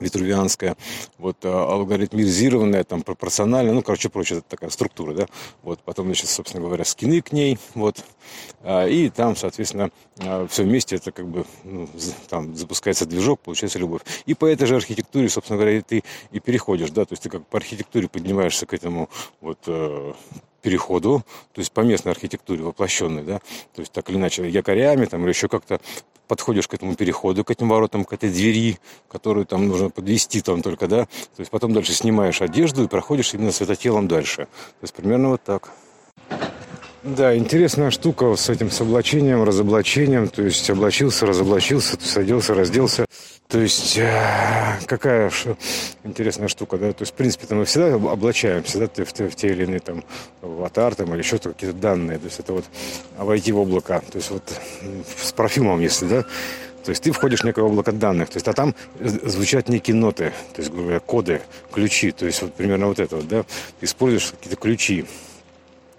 витрувианская, 0.02 0.76
вот, 1.18 1.36
а, 1.44 1.72
алгоритмизированная, 1.72 2.84
там, 2.84 3.02
пропорциональная, 3.02 3.72
ну, 3.72 3.82
короче, 3.82 4.08
это 4.08 4.42
такая 4.42 4.70
структура, 4.70 5.14
да, 5.14 5.26
вот, 5.62 5.80
потом, 5.80 6.06
значит, 6.06 6.28
собственно 6.28 6.64
говоря, 6.64 6.84
скины 6.84 7.22
к 7.22 7.32
ней, 7.32 7.58
вот, 7.74 8.04
а, 8.62 8.86
и 8.86 9.08
там, 9.08 9.36
соответственно, 9.36 9.90
а, 10.18 10.46
все 10.48 10.64
вместе, 10.64 10.96
это 10.96 11.12
как 11.12 11.26
бы, 11.28 11.44
ну, 11.64 11.88
там, 12.28 12.54
запускается 12.54 13.06
движок, 13.06 13.40
получается 13.40 13.78
любовь. 13.78 14.02
И 14.26 14.34
по 14.34 14.46
этой 14.46 14.66
же 14.66 14.76
архитектуре, 14.76 15.28
собственно 15.28 15.58
говоря, 15.58 15.80
ты 15.82 16.04
и 16.30 16.40
переходишь, 16.40 16.90
да, 16.90 17.04
то 17.04 17.12
есть 17.12 17.22
ты 17.22 17.30
как 17.30 17.46
по 17.46 17.58
архитектуре 17.58 18.08
поднимаешься 18.08 18.66
к 18.66 18.74
этому, 18.74 19.08
вот, 19.40 19.58
э, 19.66 20.12
переходу, 20.62 21.24
то 21.52 21.60
есть 21.60 21.72
по 21.72 21.80
местной 21.80 22.12
архитектуре 22.12 22.62
воплощенной, 22.62 23.22
да, 23.22 23.38
то 23.74 23.80
есть 23.80 23.92
так 23.92 24.08
или 24.08 24.16
иначе 24.16 24.48
якорями 24.48 25.04
там 25.04 25.22
или 25.22 25.30
еще 25.30 25.48
как-то 25.48 25.80
подходишь 26.28 26.66
к 26.66 26.74
этому 26.74 26.94
переходу, 26.94 27.44
к 27.44 27.50
этим 27.50 27.68
воротам, 27.68 28.04
к 28.04 28.12
этой 28.12 28.30
двери, 28.30 28.78
которую 29.08 29.44
там 29.44 29.68
нужно 29.68 29.90
подвести 29.90 30.40
там 30.40 30.62
только, 30.62 30.86
да, 30.88 31.04
то 31.04 31.40
есть 31.40 31.50
потом 31.50 31.74
дальше 31.74 31.92
снимаешь 31.92 32.40
одежду 32.40 32.84
и 32.84 32.88
проходишь 32.88 33.34
именно 33.34 33.52
светотелом 33.52 34.08
дальше. 34.08 34.46
То 34.46 34.84
есть 34.84 34.94
примерно 34.94 35.30
вот 35.30 35.42
так. 35.42 35.70
Да, 37.04 37.36
интересная 37.36 37.90
штука 37.90 38.36
с 38.36 38.48
этим 38.48 38.70
с 38.70 38.80
облачением, 38.80 39.42
разоблачением. 39.42 40.28
То 40.28 40.42
есть 40.42 40.70
облачился, 40.70 41.26
разоблачился, 41.26 41.96
садился, 42.00 42.54
разделся. 42.54 43.06
То 43.48 43.58
есть 43.58 43.98
э, 43.98 44.78
какая 44.86 45.32
интересная 46.04 46.46
штука, 46.46 46.78
да? 46.78 46.92
То 46.92 47.02
есть, 47.02 47.12
в 47.12 47.16
принципе, 47.16 47.52
мы 47.54 47.64
всегда 47.64 47.96
облачаемся, 47.96 48.78
да, 48.78 48.86
в, 48.86 49.30
в 49.30 49.34
те 49.34 49.48
или 49.48 49.64
иные 49.64 49.80
там 49.80 50.04
аватар 50.42 50.94
там, 50.94 51.12
или 51.12 51.22
еще 51.22 51.38
какие-то 51.38 51.76
данные. 51.76 52.18
То 52.18 52.26
есть 52.26 52.38
это 52.38 52.52
вот 52.52 52.64
войти 53.18 53.50
в 53.50 53.58
облако. 53.58 54.00
То 54.12 54.18
есть 54.18 54.30
вот 54.30 54.44
с 55.20 55.32
парфюмом, 55.32 55.80
если, 55.80 56.06
да, 56.06 56.22
то 56.84 56.90
есть 56.90 57.02
ты 57.02 57.10
входишь 57.10 57.40
в 57.40 57.44
некое 57.44 57.64
облако 57.64 57.90
данных, 57.90 58.30
то 58.30 58.36
есть, 58.36 58.46
а 58.46 58.52
там 58.52 58.74
звучат 59.00 59.68
некие 59.68 59.96
ноты, 59.96 60.32
то 60.54 60.60
есть, 60.60 60.70
грубо 60.70 60.84
говоря, 60.84 61.00
коды, 61.00 61.42
ключи, 61.72 62.12
то 62.12 62.26
есть 62.26 62.42
вот 62.42 62.54
примерно 62.54 62.86
вот 62.86 62.98
это 62.98 63.16
вот, 63.16 63.28
да, 63.28 63.44
ты 63.78 63.86
используешь 63.86 64.32
какие-то 64.32 64.56
ключи, 64.56 65.04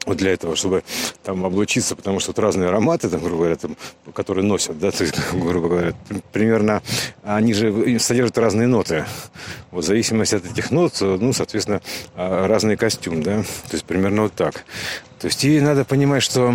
вот 0.05 0.17
для 0.17 0.31
этого, 0.31 0.55
чтобы 0.55 0.83
там 1.23 1.45
облучиться, 1.45 1.95
потому 1.95 2.19
что 2.19 2.31
вот 2.31 2.39
разные 2.39 2.69
ароматы, 2.69 3.09
там, 3.09 3.21
грубо 3.21 3.37
говоря, 3.37 3.55
там, 3.55 3.77
которые 4.13 4.45
носят, 4.45 4.79
да, 4.79 4.91
то 4.97 5.03
есть, 5.03 5.15
грубо 5.33 5.69
говоря, 5.69 5.93
примерно 6.31 6.81
они 7.23 7.53
же 7.53 7.99
содержат 7.99 8.37
разные 8.37 8.67
ноты. 8.67 9.05
Вот 9.71 9.83
в 9.83 9.87
зависимости 9.87 10.35
от 10.35 10.45
этих 10.45 10.71
нот, 10.71 10.97
ну, 11.01 11.33
соответственно, 11.33 11.81
а, 12.15 12.47
разный 12.47 12.77
костюм, 12.77 13.23
да, 13.23 13.43
то 13.43 13.73
есть 13.73 13.85
примерно 13.85 14.23
вот 14.23 14.33
так. 14.33 14.65
То 15.19 15.27
есть 15.27 15.43
и 15.45 15.59
надо 15.61 15.85
понимать, 15.85 16.23
что 16.23 16.53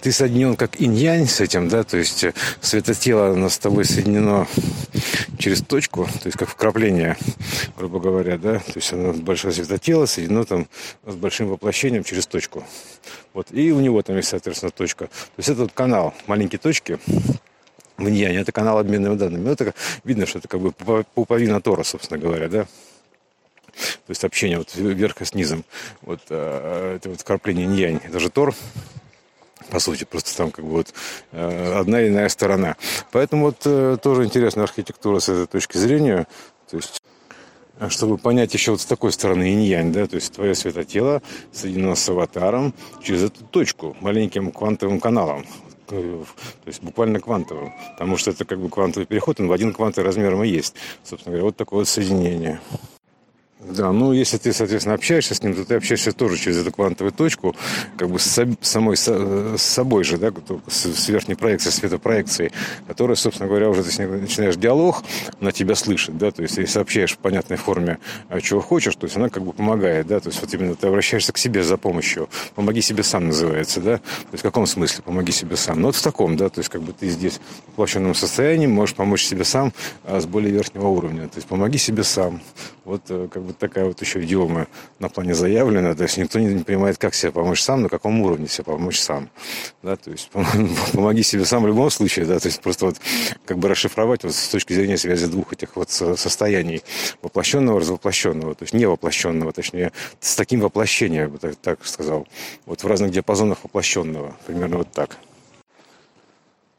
ты 0.00 0.12
соединен 0.12 0.56
как 0.56 0.80
инь-янь 0.80 1.26
с 1.26 1.40
этим, 1.40 1.68
да, 1.68 1.82
то 1.84 1.96
есть 1.96 2.24
э, 2.24 2.32
светотело 2.60 3.30
оно 3.30 3.48
с 3.48 3.58
тобой 3.58 3.84
соединено 3.84 4.46
через 5.38 5.62
точку, 5.62 6.04
то 6.04 6.26
есть 6.26 6.38
как 6.38 6.48
вкрапление, 6.48 7.16
грубо 7.76 8.00
говоря, 8.00 8.38
да, 8.38 8.58
то 8.58 8.72
есть 8.76 8.92
оно 8.92 9.12
большое 9.12 9.52
светотело 9.52 10.06
соединено 10.06 10.44
там 10.44 10.68
с 11.04 11.14
большим 11.14 11.48
воплощением 11.48 12.04
через 12.04 12.26
точку. 12.26 12.64
Вот, 13.34 13.48
и 13.50 13.72
у 13.72 13.80
него 13.80 14.02
там 14.02 14.16
есть, 14.16 14.28
соответственно, 14.28 14.70
точка. 14.70 15.06
То 15.06 15.38
есть 15.38 15.48
это 15.48 15.62
вот 15.62 15.72
канал, 15.72 16.14
маленькие 16.26 16.58
точки, 16.58 16.98
в 17.96 18.08
инь 18.08 18.22
это 18.22 18.52
канал 18.52 18.78
обмена 18.78 19.16
данными. 19.16 19.44
Ну, 19.44 19.50
это 19.50 19.74
видно, 20.04 20.26
что 20.26 20.38
это 20.38 20.48
как 20.48 20.60
бы 20.60 20.72
пуповина 20.72 21.60
Тора, 21.60 21.82
собственно 21.82 22.20
говоря, 22.20 22.48
да. 22.48 22.64
То 23.74 24.10
есть 24.10 24.24
общение 24.24 24.58
вот 24.58 24.74
верха 24.74 25.24
с 25.24 25.34
низом. 25.34 25.64
Вот 26.02 26.20
э, 26.30 26.94
это 26.96 27.10
вот 27.10 27.20
вкрапление 27.20 27.66
инь 27.66 28.00
Это 28.04 28.18
же 28.18 28.30
Тор, 28.30 28.54
по 29.70 29.78
сути, 29.80 30.04
просто 30.04 30.36
там 30.36 30.50
как 30.50 30.64
бы 30.64 30.70
вот 30.72 30.94
э, 31.32 31.72
одна 31.78 32.02
и 32.02 32.08
иная 32.08 32.28
сторона. 32.28 32.76
Поэтому 33.12 33.46
вот 33.46 33.62
э, 33.64 33.96
тоже 34.02 34.24
интересная 34.24 34.64
архитектура 34.64 35.18
с 35.20 35.28
этой 35.28 35.46
точки 35.46 35.78
зрения. 35.78 36.26
То 36.70 36.76
есть 36.76 37.02
чтобы 37.88 38.18
понять 38.18 38.52
еще 38.54 38.72
вот 38.72 38.80
с 38.80 38.86
такой 38.86 39.12
стороны 39.12 39.52
инь-янь, 39.52 39.92
да, 39.92 40.06
то 40.06 40.16
есть 40.16 40.32
твое 40.32 40.54
светотело 40.54 41.22
соединено 41.52 41.94
с 41.94 42.08
аватаром 42.08 42.74
через 43.02 43.24
эту 43.24 43.44
точку, 43.44 43.96
маленьким 44.00 44.50
квантовым 44.50 44.98
каналом, 44.98 45.46
то 45.86 46.26
есть 46.66 46.82
буквально 46.82 47.20
квантовым, 47.20 47.72
потому 47.92 48.16
что 48.16 48.32
это 48.32 48.44
как 48.44 48.58
бы 48.58 48.68
квантовый 48.68 49.06
переход, 49.06 49.38
он 49.40 49.46
в 49.46 49.52
один 49.52 49.72
квантовый 49.72 50.06
размером 50.06 50.42
и 50.42 50.48
есть, 50.48 50.74
собственно 51.04 51.32
говоря, 51.32 51.44
вот 51.44 51.56
такое 51.56 51.80
вот 51.80 51.88
соединение. 51.88 52.60
Да, 53.70 53.92
ну 53.92 54.12
если 54.12 54.38
ты, 54.38 54.52
соответственно, 54.52 54.94
общаешься 54.94 55.34
с 55.34 55.42
ним, 55.42 55.54
то 55.54 55.64
ты 55.64 55.74
общаешься 55.74 56.12
тоже 56.12 56.38
через 56.38 56.58
эту 56.58 56.72
квантовую 56.72 57.12
точку, 57.12 57.54
как 57.96 58.08
бы 58.08 58.18
с 58.18 58.46
самой 58.62 58.96
с 58.96 59.62
собой 59.62 60.04
же, 60.04 60.16
да, 60.16 60.32
с 60.68 61.08
верхней 61.08 61.34
проекцией, 61.34 61.72
светопроекцией, 61.72 62.52
которая, 62.86 63.16
собственно 63.16 63.48
говоря, 63.48 63.68
уже 63.68 63.82
ты 63.82 64.06
начинаешь 64.06 64.56
диалог, 64.56 65.02
на 65.40 65.52
тебя 65.52 65.74
слышит, 65.74 66.16
да, 66.16 66.30
то 66.30 66.42
есть 66.42 66.56
если 66.56 66.72
сообщаешь 66.72 67.12
в 67.12 67.18
понятной 67.18 67.56
форме, 67.56 67.98
а, 68.28 68.40
чего 68.40 68.60
хочешь, 68.60 68.96
то 68.96 69.04
есть 69.04 69.16
она 69.16 69.28
как 69.28 69.42
бы 69.42 69.52
помогает, 69.52 70.06
да, 70.06 70.20
то 70.20 70.28
есть 70.28 70.40
вот 70.40 70.52
именно 70.54 70.74
ты 70.74 70.86
обращаешься 70.86 71.32
к 71.32 71.38
себе 71.38 71.62
за 71.62 71.76
помощью, 71.76 72.28
помоги 72.54 72.80
себе 72.80 73.02
сам 73.02 73.26
называется, 73.26 73.80
да, 73.80 73.98
то 73.98 74.32
есть 74.32 74.40
в 74.40 74.46
каком 74.46 74.66
смысле 74.66 75.02
помоги 75.02 75.32
себе 75.32 75.56
сам, 75.56 75.80
ну 75.80 75.88
вот 75.88 75.96
в 75.96 76.02
таком, 76.02 76.36
да, 76.36 76.48
то 76.48 76.60
есть 76.60 76.70
как 76.70 76.82
бы 76.82 76.92
ты 76.92 77.08
здесь 77.08 77.40
в 77.66 77.70
воплощенном 77.72 78.14
состоянии 78.14 78.66
можешь 78.66 78.94
помочь 78.94 79.24
себе 79.24 79.44
сам 79.44 79.72
а, 80.04 80.20
с 80.20 80.26
более 80.26 80.52
верхнего 80.52 80.86
уровня, 80.88 81.28
то 81.28 81.36
есть 81.36 81.46
помоги 81.46 81.76
себе 81.76 82.02
сам, 82.02 82.40
вот 82.88 83.02
э, 83.10 83.28
как 83.30 83.42
бы 83.42 83.52
такая 83.58 83.84
вот 83.84 84.00
еще 84.00 84.22
идиома 84.22 84.66
на 84.98 85.08
плане 85.08 85.34
заявлена. 85.34 85.94
То 85.94 86.04
есть 86.04 86.16
никто 86.16 86.38
не 86.38 86.62
понимает, 86.62 86.98
как 86.98 87.14
себе 87.14 87.32
помочь 87.32 87.62
сам, 87.62 87.82
на 87.82 87.88
каком 87.88 88.20
уровне 88.20 88.48
себе 88.48 88.64
помочь 88.64 88.98
сам. 88.98 89.28
Да, 89.82 89.96
то 89.96 90.10
есть 90.10 90.30
помоги 90.92 91.22
себе 91.22 91.44
сам 91.44 91.62
в 91.62 91.66
любом 91.66 91.90
случае, 91.90 92.26
да, 92.26 92.38
то 92.38 92.48
есть 92.48 92.60
просто 92.60 92.86
вот 92.86 92.96
как 93.44 93.58
бы 93.58 93.68
расшифровать 93.68 94.24
вот 94.24 94.34
с 94.34 94.48
точки 94.48 94.72
зрения 94.72 94.96
связи 94.96 95.26
двух 95.26 95.52
этих 95.52 95.76
вот 95.76 95.90
состояний 95.90 96.82
воплощенного, 97.22 97.80
развоплощенного, 97.80 98.54
то 98.54 98.62
есть 98.62 98.74
не 98.74 98.86
воплощенного, 98.86 99.52
точнее, 99.52 99.92
с 100.20 100.36
таким 100.36 100.60
воплощением, 100.60 101.22
я 101.22 101.28
бы 101.28 101.38
так, 101.38 101.56
так 101.56 101.86
сказал, 101.86 102.26
вот 102.66 102.82
в 102.82 102.86
разных 102.86 103.10
диапазонах 103.10 103.58
воплощенного, 103.64 104.36
примерно 104.46 104.78
вот 104.78 104.92
так. 104.92 105.16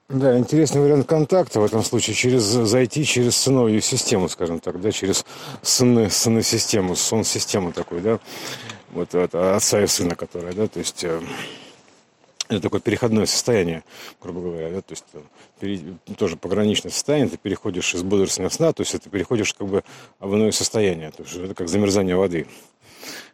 Да, 0.10 0.36
интересный 0.40 0.82
вариант 0.82 1.08
контакта 1.08 1.60
в 1.60 1.66
этом 1.66 1.84
случае 1.84 2.16
через 2.16 2.42
зайти 2.42 3.06
через 3.06 3.38
сыновью 3.38 3.80
систему, 3.80 4.28
скажем 4.28 4.60
так, 4.60 4.82
да, 4.82 4.92
через 4.92 5.24
сыны, 5.62 6.10
сыны 6.10 6.42
систему, 6.42 6.96
сон 6.96 7.24
систему 7.24 7.72
такой, 7.74 8.02
да, 8.02 8.20
вот 8.90 9.14
это 9.14 9.56
отца 9.56 9.84
и 9.84 9.86
сына, 9.86 10.16
которая, 10.16 10.54
да, 10.54 10.68
то 10.68 10.80
есть 10.80 11.04
э, 11.04 11.22
это 12.48 12.60
такое 12.60 12.82
переходное 12.82 13.28
состояние, 13.28 13.84
грубо 14.20 14.42
говоря, 14.42 14.72
да, 14.72 14.82
то 14.82 14.94
есть 14.94 15.06
э, 15.14 15.20
пере, 15.60 15.80
тоже 16.18 16.38
пограничное 16.38 16.92
состояние, 16.92 17.30
ты 17.30 17.38
переходишь 17.38 17.94
из 17.94 18.02
бодрственного 18.02 18.50
сна, 18.50 18.74
то 18.74 18.82
есть 18.82 19.00
ты 19.00 19.10
переходишь 19.12 19.54
как 19.54 19.68
бы 19.68 19.84
в 20.20 20.36
иное 20.36 20.52
состояние, 20.52 21.12
то 21.12 21.22
есть 21.22 21.36
это 21.36 21.54
как 21.54 21.70
замерзание 21.70 22.16
воды. 22.16 22.48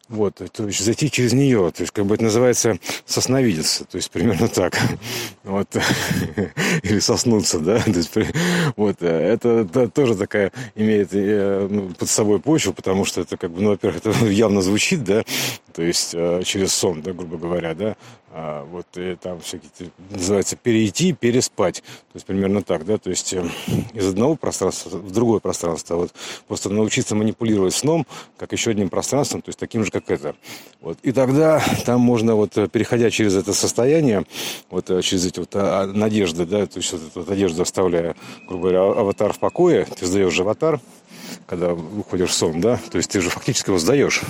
Вот, 0.08 0.36
то 0.36 0.68
есть 0.68 0.84
зайти 0.84 1.10
через 1.10 1.34
нее, 1.34 1.72
то 1.76 1.82
есть 1.82 1.92
как 1.92 2.06
бы 2.06 2.14
это 2.14 2.26
называется 2.26 2.78
сосновидеться, 3.06 3.86
то 3.86 3.96
есть 3.96 4.12
примерно 4.12 4.48
так, 4.48 4.78
вот, 5.44 5.68
или 6.84 7.00
соснуться, 7.00 7.58
да, 7.60 7.80
то 7.80 7.90
есть, 7.90 8.12
вот, 8.76 8.98
э, 9.02 9.08
это, 9.08 9.68
это 9.68 9.90
тоже 9.90 10.14
такая 10.16 10.52
имеет 10.76 11.10
э, 11.14 11.68
ну, 11.68 11.90
под 11.90 12.08
собой 12.08 12.40
почву, 12.40 12.74
потому 12.74 13.04
что 13.06 13.22
это 13.22 13.36
как 13.36 13.50
бы, 13.50 13.62
ну, 13.62 13.70
во-первых, 13.70 14.06
это 14.06 14.26
явно 14.28 14.62
звучит, 14.62 15.04
да, 15.04 15.24
то 15.74 15.82
есть 15.82 16.12
э, 16.14 16.44
через 16.46 16.74
сон, 16.74 17.02
да, 17.02 17.12
грубо 17.12 17.38
говоря, 17.38 17.74
да, 17.74 17.96
а, 18.38 18.66
вот 18.66 18.86
и 18.98 19.16
там 19.16 19.40
всякие 19.40 19.72
называется 20.10 20.58
перейти, 20.58 21.14
переспать, 21.14 21.82
то 21.82 22.16
есть 22.16 22.26
примерно 22.26 22.64
так, 22.64 22.84
да, 22.84 22.98
то 22.98 23.10
есть 23.10 23.34
из 23.94 24.08
одного 24.10 24.36
пространства 24.36 24.90
в 24.90 25.10
другое 25.12 25.40
пространство, 25.40 25.96
вот 25.96 26.14
просто 26.46 26.70
научиться 26.70 27.16
манипулировать 27.16 27.74
сном, 27.74 28.06
как 28.36 28.52
еще 28.52 28.72
одним 28.72 28.90
пространством, 28.90 29.42
то 29.42 29.48
есть 29.48 29.58
таким 29.58 29.86
же, 29.86 29.92
как 29.92 30.10
это. 30.10 30.36
Вот. 30.82 30.98
И 31.02 31.14
тогда 31.14 31.64
там 31.86 32.02
можно, 32.02 32.36
вот, 32.36 32.58
э, 32.58 32.68
переходя 32.68 33.10
через 33.10 33.38
это 33.38 33.54
состояние, 33.54 34.26
вот, 34.70 34.90
э, 34.90 35.02
через 35.02 35.26
эти 35.28 35.40
вот 35.40 35.52
а, 35.54 35.88
надежды, 35.88 36.46
да, 36.46 36.66
то 36.66 36.80
есть 36.80 36.92
вот 36.92 37.04
эту 37.04 37.20
вот 37.22 37.30
одежду 37.30 37.62
оставляя, 37.62 38.18
грубо 38.50 38.64
говоря, 38.64 38.82
а, 38.82 39.00
аватар 39.00 39.32
в 39.32 39.40
покое, 39.40 39.86
ты 39.98 40.06
сдаешь 40.06 40.34
же 40.34 40.42
аватар, 40.42 40.82
когда 41.46 41.74
выходишь 41.74 42.30
в 42.30 42.34
сон, 42.34 42.60
да, 42.60 42.80
то 42.90 42.98
есть 42.98 43.12
ты 43.12 43.22
же 43.22 43.30
фактически 43.30 43.70
его 43.70 43.80
сдаешь, 43.80 44.22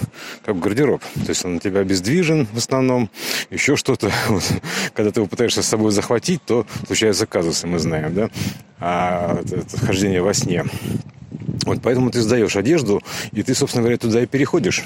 как 0.44 0.60
гардероб. 0.60 1.02
То 1.14 1.30
есть 1.30 1.46
он 1.46 1.58
у 1.58 1.60
тебя 1.60 1.80
обездвижен 1.80 2.48
в 2.52 2.58
основном, 2.58 3.10
еще 3.50 3.76
что-то. 3.76 4.12
Вот. 4.28 4.44
Когда 4.94 5.12
ты 5.12 5.20
его 5.20 5.28
пытаешься 5.28 5.62
с 5.62 5.68
собой 5.68 5.92
захватить, 5.92 6.42
то 6.44 6.66
случаются 6.88 7.26
казусы, 7.26 7.68
мы 7.68 7.80
знаем, 7.80 8.14
да, 8.14 8.30
а 8.80 9.40
это, 9.42 9.58
это 9.58 9.78
хождение 9.78 10.22
во 10.22 10.34
сне. 10.34 10.66
Вот 11.64 11.80
поэтому 11.82 12.12
ты 12.12 12.22
сдаешь 12.22 12.56
одежду, 12.56 13.02
и 13.32 13.44
ты, 13.44 13.56
собственно 13.56 13.84
говоря, 13.84 13.98
туда 13.98 14.22
и 14.24 14.26
переходишь. 14.26 14.84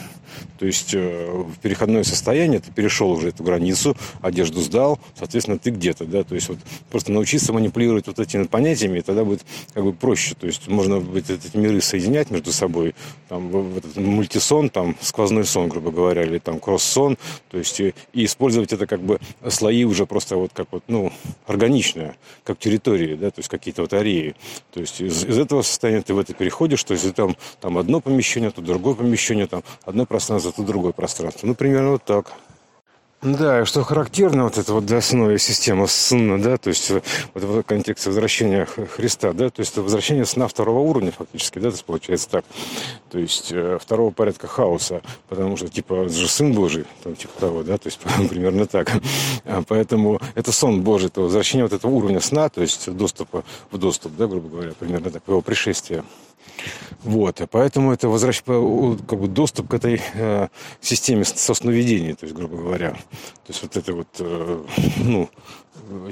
То 0.58 0.66
есть 0.66 0.94
э, 0.94 1.32
в 1.32 1.58
переходное 1.60 2.04
состояние 2.04 2.60
ты 2.60 2.72
перешел 2.72 3.12
уже 3.12 3.30
эту 3.30 3.44
границу, 3.44 3.96
одежду 4.22 4.62
сдал, 4.62 5.00
соответственно, 5.18 5.58
ты 5.58 5.72
где-то, 5.72 6.06
да, 6.06 6.24
то 6.24 6.36
есть 6.36 6.50
вот 6.50 6.60
просто 6.90 7.12
научиться 7.12 7.54
манипулировать 7.54 8.08
вот 8.08 8.20
этими 8.20 8.44
понятиями, 8.44 9.00
и 9.00 9.02
тогда 9.02 9.24
будет 9.24 9.42
как 9.74 9.84
бы 9.84 9.94
проще. 9.94 10.36
То 10.36 10.48
есть 10.48 10.68
можно 10.68 11.00
будет 11.00 11.30
эти 11.30 11.56
миры 11.56 11.82
соединять 11.82 12.30
между 12.30 12.52
собой, 12.52 12.96
там, 13.28 13.78
этот 13.78 13.96
мультисон, 13.98 14.70
там, 14.70 14.96
сквозной 15.02 15.46
сон, 15.46 15.70
грубо 15.70 15.92
говоря, 15.92 16.24
или 16.24 16.40
там 16.40 16.60
кросс-сон, 16.60 17.18
то 17.50 17.58
есть 17.58 17.80
и, 17.80 17.94
и 18.14 18.26
использовать 18.26 18.74
это 18.74 18.86
как 18.86 19.02
бы 19.02 19.20
слои 19.48 19.84
уже 19.86 20.06
просто 20.06 20.36
вот 20.36 20.52
как 20.54 20.68
вот, 20.72 20.84
ну, 20.88 21.12
органичное, 21.48 22.16
как 22.44 22.60
территории, 22.60 23.16
да, 23.16 23.32
то 23.32 23.40
есть 23.40 23.50
какие-то 23.50 23.82
вот 23.84 23.94
ареи. 23.94 24.36
То 24.74 24.82
есть 24.82 25.02
из, 25.02 25.26
из 25.26 25.38
этого 25.38 25.62
состояния 25.62 26.02
ты 26.02 26.14
в 26.14 26.20
это 26.20 26.34
переходишь, 26.34 26.59
то 26.68 26.94
есть 26.94 27.14
там, 27.16 27.36
там 27.62 27.78
одно 27.78 28.02
помещение, 28.02 28.52
тут 28.52 28.66
другое 28.66 28.96
помещение, 28.96 29.48
там 29.48 29.64
одно 29.86 30.06
пространство, 30.06 30.52
тут 30.52 30.66
другое 30.66 30.92
пространство. 30.92 31.48
Ну, 31.48 31.56
примерно 31.56 31.92
вот 31.92 32.04
так. 32.04 32.34
Да, 33.22 33.62
и 33.62 33.66
что 33.66 33.84
характерно 33.84 34.46
вот 34.46 34.58
это 34.58 34.74
вот 34.74 34.86
для 34.86 35.00
основы 35.00 35.38
системы 35.40 35.90
сна, 35.90 36.38
да, 36.38 36.56
то 36.58 36.70
есть 36.70 36.90
вот 36.90 37.04
в 37.34 37.64
контексте 37.64 38.10
возвращения 38.10 38.66
Христа, 38.66 39.34
да, 39.34 39.50
то 39.50 39.60
есть 39.60 39.74
это 39.74 39.82
возвращение 39.82 40.24
сна 40.24 40.48
второго 40.48 40.80
уровня 40.80 41.12
фактически, 41.12 41.60
да, 41.60 41.70
то 41.70 41.74
есть 41.74 41.84
получается 41.84 42.30
так, 42.30 42.46
то 43.12 43.20
есть 43.20 43.52
э, 43.52 43.78
второго 43.82 44.12
порядка 44.12 44.48
хаоса, 44.48 45.02
потому 45.28 45.58
что 45.58 45.68
типа 45.68 46.08
же 46.08 46.30
сын 46.30 46.54
Божий, 46.54 46.86
там 47.04 47.18
типа 47.18 47.38
того, 47.38 47.64
да, 47.64 47.78
то 47.78 47.88
есть 47.88 48.00
примерно 48.30 48.66
так, 48.68 48.90
а, 49.44 49.64
поэтому 49.68 50.22
это 50.36 50.54
сон 50.54 50.82
Божий, 50.82 51.10
то 51.10 51.24
возвращение 51.24 51.66
вот 51.66 51.74
этого 51.74 51.92
уровня 51.92 52.22
сна, 52.22 52.48
то 52.48 52.62
есть 52.62 52.90
доступа 52.90 53.44
в 53.70 53.78
доступ, 53.78 54.16
да, 54.16 54.28
грубо 54.28 54.48
говоря, 54.48 54.72
примерно 54.80 55.12
так, 55.12 55.24
его 55.28 55.42
пришествие. 55.42 56.06
Вот, 57.04 57.42
и 57.42 57.46
поэтому 57.46 57.94
это 57.94 58.10
возвращ... 58.10 58.42
как 58.44 59.20
бы 59.20 59.28
доступ 59.28 59.70
к 59.70 59.74
этой 59.74 60.02
э, 60.14 60.48
системе 60.82 61.24
сосноведения, 61.26 62.16
то 62.16 62.26
есть, 62.26 62.36
грубо 62.36 62.58
говоря. 62.58 62.92
То 62.92 63.50
есть 63.50 63.62
вот 63.64 63.78
это 63.78 63.94
вот, 63.94 64.08
э, 64.20 64.66
ну, 64.98 65.30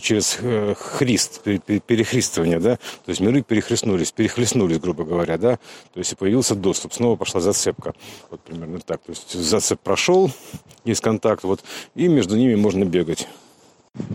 через 0.01 0.38
э, 0.42 0.75
христ, 0.75 1.42
перехристывание, 1.42 2.60
да, 2.60 2.77
то 2.77 3.10
есть 3.10 3.20
миры 3.20 3.42
перехлестнулись, 3.42 4.12
перехлестнулись, 4.12 4.80
грубо 4.80 5.04
говоря, 5.04 5.38
да, 5.38 5.58
то 5.94 6.00
есть 6.00 6.13
и 6.13 6.16
появился 6.16 6.56
доступ, 6.56 6.94
снова 6.94 7.16
пошла 7.16 7.42
зацепка, 7.42 7.94
вот 8.32 8.42
примерно 8.42 8.80
так, 8.80 9.01
то 9.01 9.12
есть 9.12 9.34
зацеп 9.34 9.80
прошел, 9.80 10.32
есть 10.86 11.01
контакт, 11.01 11.44
вот, 11.44 11.63
и 11.96 12.08
между 12.08 12.38
ними 12.38 12.56
можно 12.56 12.86
бегать. 12.86 13.27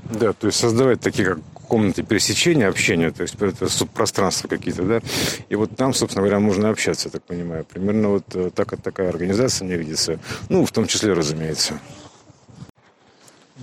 Да, 0.05 0.33
то 0.33 0.47
есть 0.47 0.59
создавать 0.59 1.01
такие 1.01 1.27
как 1.27 1.39
комнаты 1.69 2.03
пересечения, 2.03 2.69
общения, 2.69 3.11
то 3.11 3.23
есть 3.23 3.37
это 3.41 3.69
субпространства 3.69 4.49
какие-то, 4.49 4.83
да. 4.83 5.01
И 5.49 5.55
вот 5.55 5.77
там, 5.77 5.95
собственно 5.95 6.23
говоря, 6.23 6.41
можно 6.41 6.69
общаться, 6.69 7.09
я 7.09 7.13
так 7.13 7.23
понимаю. 7.23 7.65
Примерно 7.65 8.09
вот 8.09 8.25
э, 8.35 8.51
так, 8.55 8.81
такая 8.81 9.09
организация 9.09 9.65
мне 9.65 9.77
видится. 9.77 10.19
Ну, 10.49 10.65
в 10.65 10.73
том 10.73 10.87
числе, 10.87 11.13
разумеется. 11.13 11.81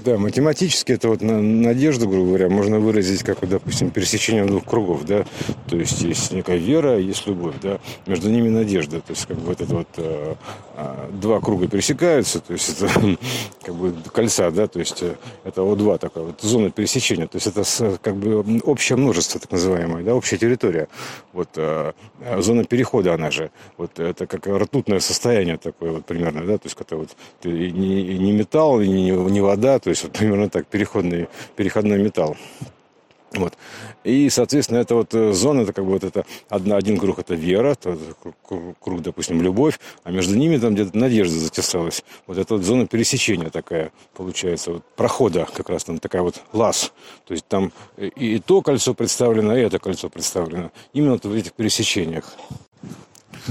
Да, 0.05 0.17
математически 0.17 0.93
это 0.93 1.09
вот 1.09 1.21
надежду, 1.21 2.07
грубо 2.07 2.27
говоря, 2.27 2.49
можно 2.49 2.79
выразить 2.79 3.23
как, 3.23 3.45
допустим, 3.47 3.89
пересечение 3.89 4.45
двух 4.45 4.63
кругов, 4.63 5.05
да, 5.05 5.25
то 5.67 5.75
есть 5.75 6.01
есть 6.01 6.31
некая 6.31 6.55
вера, 6.55 6.97
есть 6.97 7.27
любовь, 7.27 7.55
да, 7.61 7.79
между 8.05 8.29
ними 8.29 8.47
надежда, 8.47 9.01
то 9.01 9.11
есть 9.11 9.25
как 9.25 9.37
бы 9.37 9.47
вот 9.47 9.59
это 9.59 9.75
вот 9.75 9.87
э, 9.97 10.35
э, 10.77 11.09
два 11.11 11.41
круга 11.41 11.67
пересекаются, 11.67 12.39
то 12.39 12.53
есть 12.53 12.81
это 12.81 12.89
как 13.61 13.75
бы 13.75 13.93
кольца, 14.13 14.51
да, 14.51 14.67
то 14.67 14.79
есть 14.79 15.03
э, 15.03 15.15
это 15.43 15.61
О2 15.61 15.97
такая 15.97 16.23
вот 16.23 16.39
зона 16.39 16.69
пересечения, 16.71 17.27
то 17.27 17.35
есть 17.35 17.47
это 17.47 17.63
как 18.01 18.15
бы 18.15 18.61
общее 18.63 18.95
множество, 18.97 19.41
так 19.41 19.51
называемое, 19.51 20.03
да, 20.03 20.15
общая 20.15 20.37
территория, 20.37 20.87
вот 21.33 21.49
э, 21.57 21.91
зона 22.37 22.63
перехода 22.63 23.15
она 23.15 23.31
же, 23.31 23.51
вот 23.75 23.99
это 23.99 24.27
как 24.27 24.47
ртутное 24.47 25.01
состояние 25.01 25.57
такое 25.57 25.91
вот 25.91 26.05
примерно, 26.05 26.45
да, 26.45 26.57
то 26.57 26.67
есть 26.67 26.77
это 26.79 26.95
вот 26.95 27.09
не, 27.43 28.17
не 28.17 28.31
металл, 28.31 28.79
не, 28.79 29.11
не 29.11 29.41
вода, 29.41 29.77
то 29.79 29.88
есть 29.89 30.03
вот 30.03 30.13
примерно 30.13 30.49
так, 30.49 30.67
переходный, 30.67 31.27
переходной 31.55 31.99
металл. 31.99 32.37
Вот. 33.33 33.53
И, 34.03 34.29
соответственно, 34.29 34.79
это 34.79 34.95
вот 34.95 35.13
э, 35.13 35.33
зона, 35.33 35.61
это 35.61 35.73
как 35.73 35.85
бы 35.85 35.91
вот 35.91 36.03
это 36.03 36.25
одна, 36.49 36.77
один 36.77 36.97
круг 36.97 37.19
это 37.19 37.35
вера, 37.35 37.75
то, 37.75 37.97
круг, 38.79 39.01
допустим, 39.01 39.41
любовь, 39.41 39.79
а 40.03 40.11
между 40.11 40.35
ними 40.35 40.57
там 40.57 40.73
где-то 40.73 40.97
надежда 40.97 41.37
затесалась. 41.37 42.03
Вот 42.25 42.37
это 42.37 42.55
вот 42.55 42.63
зона 42.63 42.87
пересечения 42.87 43.49
такая 43.49 43.91
получается, 44.15 44.71
вот 44.71 44.83
прохода 44.95 45.47
как 45.53 45.69
раз 45.69 45.83
там 45.83 45.99
такая 45.99 46.23
вот 46.23 46.41
лаз. 46.53 46.91
То 47.27 47.33
есть 47.33 47.45
там 47.47 47.71
и, 47.97 48.07
и 48.07 48.39
то 48.39 48.61
кольцо 48.61 48.93
представлено, 48.93 49.55
и 49.55 49.61
это 49.61 49.77
кольцо 49.77 50.09
представлено. 50.09 50.71
Именно 50.93 51.13
вот 51.13 51.25
в 51.25 51.33
этих 51.33 51.53
пересечениях. 51.53 52.35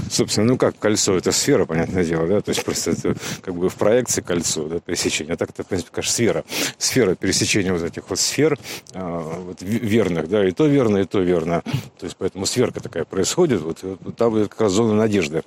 Собственно, 0.09 0.47
ну 0.47 0.57
как 0.57 0.77
кольцо, 0.77 1.15
это 1.15 1.31
сфера, 1.31 1.65
понятное 1.65 2.03
дело, 2.03 2.27
да, 2.27 2.41
то 2.41 2.49
есть 2.49 2.63
просто 2.63 2.91
это 2.91 3.15
как 3.41 3.55
бы 3.55 3.69
в 3.69 3.75
проекции 3.75 4.21
кольцо, 4.21 4.65
да, 4.65 4.79
пересечение, 4.79 5.33
а 5.33 5.37
так 5.37 5.49
это, 5.49 5.63
в 5.63 5.67
принципе, 5.67 5.91
конечно, 5.91 6.13
сфера, 6.13 6.43
сфера 6.77 7.15
пересечения 7.15 7.73
вот 7.73 7.83
этих 7.83 8.09
вот 8.09 8.19
сфер 8.19 8.57
а, 8.93 9.19
вот, 9.19 9.61
верных, 9.61 10.29
да, 10.29 10.47
и 10.47 10.51
то 10.51 10.65
верно, 10.65 10.99
и 10.99 11.05
то 11.05 11.19
верно, 11.19 11.63
то 11.97 12.05
есть 12.05 12.15
поэтому 12.17 12.45
сверка 12.45 12.81
такая 12.81 13.05
происходит, 13.05 13.61
вот, 13.61 13.79
вот 13.83 14.15
там 14.15 14.47
как 14.47 14.61
раз 14.61 14.71
зона 14.73 14.93
надежды, 14.93 15.43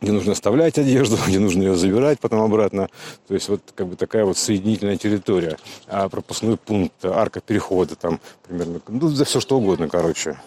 где 0.00 0.12
нужно 0.12 0.32
оставлять 0.32 0.78
одежду, 0.78 1.16
где 1.26 1.38
нужно 1.38 1.62
ее 1.62 1.74
забирать 1.74 2.20
потом 2.20 2.40
обратно. 2.40 2.88
То 3.26 3.34
есть 3.34 3.48
вот 3.48 3.60
как 3.74 3.88
бы 3.88 3.96
такая 3.96 4.24
вот 4.24 4.38
соединительная 4.38 4.96
территория. 4.96 5.58
А 5.86 6.08
пропускной 6.08 6.56
пункт, 6.56 7.04
арка 7.04 7.40
перехода 7.40 7.96
там 7.96 8.20
примерно, 8.46 8.80
ну, 8.88 9.08
за 9.08 9.24
все 9.24 9.40
что 9.40 9.58
угодно, 9.58 9.88
короче. 9.88 10.38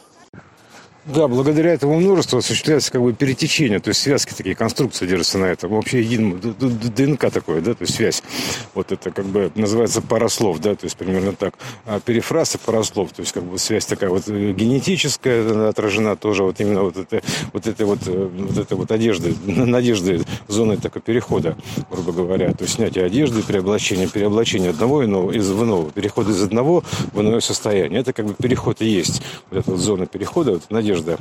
Да, 1.06 1.28
благодаря 1.28 1.74
этому 1.74 2.00
множеству 2.00 2.38
осуществляется 2.38 2.92
как 2.92 3.02
бы 3.02 3.12
перетечение, 3.14 3.80
то 3.80 3.88
есть 3.88 4.02
связки 4.02 4.36
такие, 4.38 4.54
конструкции 4.54 5.08
держатся 5.08 5.40
на 5.40 5.46
этом. 5.46 5.72
Вообще 5.72 6.02
единым 6.02 6.40
ДНК 6.40 7.32
такое, 7.32 7.60
да, 7.62 7.74
то 7.74 7.82
есть 7.82 7.96
связь. 7.96 8.22
Вот 8.76 8.92
это 8.92 9.10
как 9.10 9.26
бы 9.26 9.52
называется 9.56 10.04
парослов, 10.04 10.60
да, 10.60 10.76
то 10.76 10.86
есть 10.86 10.96
примерно 10.96 11.34
так. 11.34 11.56
А 11.88 12.00
перефраз 12.00 12.54
и 12.54 12.60
парослов, 12.60 13.14
то 13.14 13.22
есть 13.22 13.32
как 13.32 13.44
бы 13.44 13.58
связь 13.58 13.88
такая 13.88 14.12
вот 14.12 14.28
э, 14.28 14.54
генетическая 14.54 15.70
отражена 15.70 16.16
тоже 16.16 16.44
вот 16.44 16.60
именно 16.60 16.84
вот 16.84 16.98
это 16.98 17.24
вот 17.52 17.66
это 17.66 17.86
вот, 17.88 18.00
э, 18.06 18.30
вот 18.32 18.58
это 18.60 18.76
вот 18.76 18.92
одежды, 18.92 19.34
надежды 19.48 20.22
зоны 20.48 20.78
такого 20.78 21.02
перехода, 21.02 21.58
грубо 21.90 22.12
говоря. 22.12 22.54
То 22.54 22.66
есть 22.66 22.76
снятие 22.76 23.06
одежды, 23.06 23.42
переоблачение, 23.42 24.08
переоблачение 24.08 24.70
одного 24.70 25.04
иного 25.04 25.32
из 25.32 25.50
в 25.50 25.64
иного, 25.64 25.90
переход 25.90 26.30
из 26.30 26.44
одного 26.44 26.84
в 27.12 27.22
иное 27.22 27.40
состояние. 27.40 28.02
Это 28.02 28.14
как 28.14 28.28
бы 28.28 28.36
переход 28.36 28.84
и 28.84 28.86
есть. 28.86 29.24
Вот 29.50 29.62
эта 29.62 29.72
вот 29.72 29.80
зона 29.80 30.06
перехода, 30.06 30.52
вот 30.52 30.70
надежда 30.70 30.91
одежда. 30.92 31.18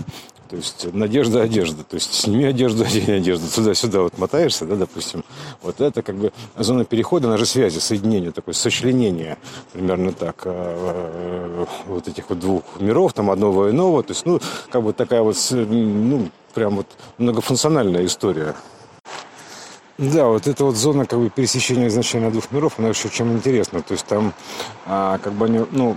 То 0.49 0.57
есть 0.57 0.93
надежда, 0.93 1.43
одежда. 1.43 1.85
То 1.85 1.95
есть 1.95 2.13
сними 2.13 2.45
одежду, 2.45 2.85
одень 2.89 3.13
одежду. 3.13 3.47
Туда-сюда 3.55 4.03
вот 4.03 4.19
мотаешься, 4.19 4.67
да, 4.67 4.75
допустим. 4.75 5.25
Вот 5.63 5.81
это 5.81 6.03
как 6.03 6.17
бы 6.17 6.33
зона 6.57 6.85
перехода, 6.85 7.29
она 7.29 7.37
же 7.37 7.47
связи, 7.47 7.79
соединения, 7.79 8.33
такое 8.33 8.55
сочленение. 8.55 9.39
Примерно 9.73 10.13
так. 10.13 10.43
А, 10.45 11.67
вот 11.87 12.09
этих 12.09 12.29
вот 12.31 12.41
двух 12.41 12.81
миров, 12.81 13.13
там 13.13 13.31
одного 13.31 13.69
и 13.69 13.71
иного. 13.71 14.03
То 14.03 14.13
есть, 14.13 14.27
ну, 14.27 14.41
как 14.71 14.83
бы 14.83 14.93
такая 14.93 15.23
вот, 15.23 15.37
ну, 15.51 16.29
прям 16.53 16.77
вот 16.77 16.87
многофункциональная 17.19 18.05
история. 18.05 18.57
Да, 20.01 20.29
вот 20.29 20.47
эта 20.47 20.65
вот 20.65 20.77
зона 20.77 21.05
как 21.05 21.19
бы 21.19 21.29
пересечения 21.29 21.89
изначально 21.89 22.31
двух 22.31 22.51
миров, 22.53 22.79
она 22.79 22.89
еще 22.89 23.11
чем 23.11 23.35
интересна. 23.35 23.83
То 23.83 23.93
есть 23.93 24.07
там 24.07 24.33
а, 24.87 25.19
как 25.19 25.35
бы 25.35 25.45
они, 25.45 25.67
ну, 25.73 25.95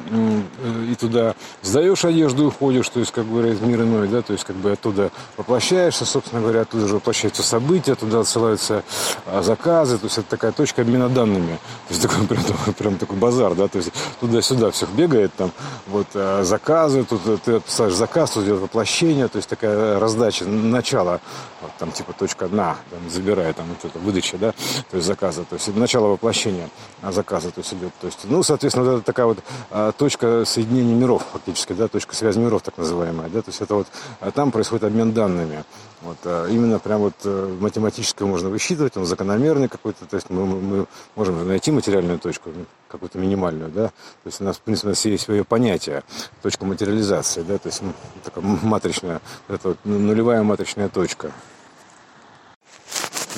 и 0.90 0.94
туда 0.96 1.36
сдаешь 1.62 2.04
одежду 2.04 2.44
и 2.44 2.46
уходишь, 2.48 2.90
то 2.90 3.00
есть 3.00 3.14
как 3.14 3.24
из 3.24 3.62
мира 3.62 3.84
иной, 3.84 4.10
да, 4.10 4.22
то 4.22 4.34
есть 4.34 4.44
как 4.44 4.58
бы 4.58 4.74
оттуда 4.74 5.10
воплощаешься, 5.38 6.04
собственно 6.04 6.42
говоря, 6.42 6.62
оттуда 6.62 6.86
же 6.86 6.96
воплощаются 6.96 7.44
события, 7.44 7.96
туда 7.96 8.20
отсылаются 8.20 8.84
а, 9.26 9.42
заказы, 9.42 9.98
то 9.98 10.08
есть 10.08 10.18
это 10.18 10.30
такая 10.30 10.52
точка 10.52 10.82
обмена 10.82 11.08
данными. 11.08 11.58
То 11.88 11.94
есть 11.94 12.02
такой 12.02 12.28
прям, 12.28 12.44
прям 12.78 12.98
такой 12.98 13.16
базар, 13.16 13.56
да, 13.56 13.70
то 13.70 13.78
есть 13.78 13.94
туда-сюда 14.20 14.72
всех 14.72 14.90
бегает 14.90 15.34
там, 15.38 15.54
вот 15.88 16.08
а, 16.14 16.44
заказы, 16.44 17.06
тут 17.06 17.22
ты 17.46 17.54
отписаешь 17.54 17.94
заказ, 17.94 18.32
тут 18.32 18.44
идет 18.44 18.60
воплощение, 18.60 19.30
то 19.30 19.38
есть 19.38 19.48
такая 19.48 19.98
раздача, 19.98 20.44
начало, 20.44 21.22
вот, 21.62 21.72
там 21.80 21.94
типа 21.94 22.12
точка 22.12 22.46
одна, 22.46 22.76
там, 22.92 23.00
забирай 23.10 23.54
там 23.54 23.66
вот 23.70 23.93
это 23.94 24.04
выдача, 24.04 24.38
да, 24.38 24.52
то 24.90 24.98
есть 24.98 25.08
заказа, 25.08 25.44
то 25.44 25.56
есть 25.56 25.76
начало 25.76 26.08
воплощения 26.08 26.70
заказа, 27.12 27.52
то 27.52 27.60
есть 27.60 27.74
идет, 27.74 27.94
то 28.00 28.08
есть, 28.08 28.20
ну, 28.24 28.44
соответственно, 28.44 28.86
вот 28.86 28.98
это 28.98 29.06
такая 29.06 29.26
вот 29.26 29.40
а, 29.70 29.92
точка 29.92 30.46
соединения 30.46 30.96
миров, 30.96 31.26
фактически, 31.32 31.74
да, 31.74 31.88
точка 31.88 32.16
связи 32.16 32.40
миров, 32.40 32.62
так 32.62 32.78
называемая, 32.78 33.30
да, 33.30 33.42
то 33.42 33.50
есть 33.50 33.62
это 33.62 33.76
вот, 33.76 33.88
а 34.20 34.32
там 34.32 34.52
происходит 34.52 34.86
обмен 34.86 35.14
данными, 35.14 35.64
вот, 36.02 36.18
а, 36.26 36.48
именно 36.48 36.80
прям 36.80 37.02
вот 37.02 37.14
э, 37.24 37.58
математически 37.60 38.24
можно 38.24 38.50
высчитывать, 38.50 38.98
он 38.98 39.06
закономерный 39.06 39.68
какой-то, 39.68 40.06
то 40.06 40.16
есть 40.16 40.30
мы, 40.30 40.46
мы 40.46 40.86
можем 41.16 41.48
найти 41.48 41.72
материальную 41.72 42.20
точку, 42.20 42.50
ну, 42.56 42.66
какую-то 42.88 43.18
минимальную, 43.18 43.72
да, 43.72 43.88
то 43.88 44.26
есть 44.26 44.42
у 44.42 44.44
нас, 44.44 44.58
в 44.58 44.62
принципе, 44.62 44.88
у 44.88 44.92
нас 44.92 45.06
есть 45.06 45.24
свое 45.24 45.44
понятие, 45.44 46.04
точка 46.42 46.66
материализации, 46.66 47.42
да, 47.42 47.58
то 47.58 47.68
есть 47.68 47.82
ну, 47.82 47.94
такая 48.24 48.44
матричная, 48.44 49.22
это 49.48 49.70
вот 49.70 49.78
нулевая 49.84 50.44
матричная 50.44 50.90
точка, 50.90 51.32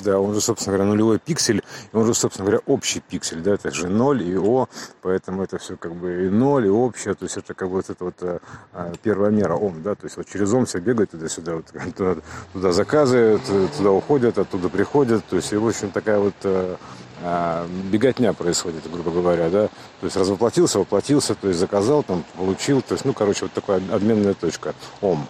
да, 0.05 0.19
он 0.19 0.33
же, 0.33 0.41
собственно 0.41 0.77
говоря, 0.77 0.91
нулевой 0.91 1.19
пиксель, 1.19 1.63
и 1.91 1.97
он 1.97 2.05
же, 2.05 2.13
собственно 2.13 2.45
говоря, 2.45 2.61
общий 2.67 2.99
пиксель, 3.01 3.41
да, 3.41 3.55
это 3.55 3.71
же 3.71 3.89
0 3.89 4.21
и 4.21 4.37
О, 4.37 4.67
поэтому 5.01 5.43
это 5.43 5.57
все 5.57 5.75
как 5.75 5.95
бы 5.95 6.27
и 6.27 6.29
0, 6.29 6.65
и 6.65 6.69
общее, 6.69 7.15
то 7.15 7.25
есть 7.25 7.37
это 7.37 7.53
как 7.53 7.69
бы 7.69 7.75
вот 7.77 7.89
это 7.89 8.03
вот 8.05 8.15
а, 8.21 8.93
первая 9.03 9.31
мера 9.31 9.55
Ом, 9.55 9.81
да, 9.81 9.95
то 9.95 10.05
есть 10.05 10.17
вот 10.17 10.27
через 10.27 10.53
Ом 10.53 10.65
все 10.65 10.79
бегают 10.79 11.11
туда-сюда, 11.11 11.55
вот, 11.55 11.65
туда, 11.95 12.15
туда 12.53 12.71
заказывают, 12.71 13.41
туда 13.77 13.91
уходят, 13.91 14.37
оттуда 14.37 14.69
приходят, 14.69 15.25
то 15.25 15.35
есть 15.35 15.51
и, 15.51 15.57
в 15.57 15.67
общем, 15.67 15.89
такая 15.91 16.19
вот 16.19 16.35
а, 16.43 16.77
а, 17.23 17.67
беготня 17.91 18.33
происходит, 18.33 18.89
грубо 18.91 19.09
говоря, 19.09 19.49
да, 19.49 19.67
то 19.99 20.05
есть 20.05 20.15
развоплотился, 20.15 20.79
воплотился, 20.79 21.33
то 21.33 21.47
есть 21.47 21.59
заказал, 21.59 22.03
там, 22.03 22.23
получил, 22.37 22.81
то 22.83 22.93
есть, 22.93 23.05
ну, 23.05 23.13
короче, 23.13 23.45
вот 23.45 23.53
такая 23.53 23.81
обменная 23.91 24.35
точка, 24.35 24.75
Ом. 25.01 25.27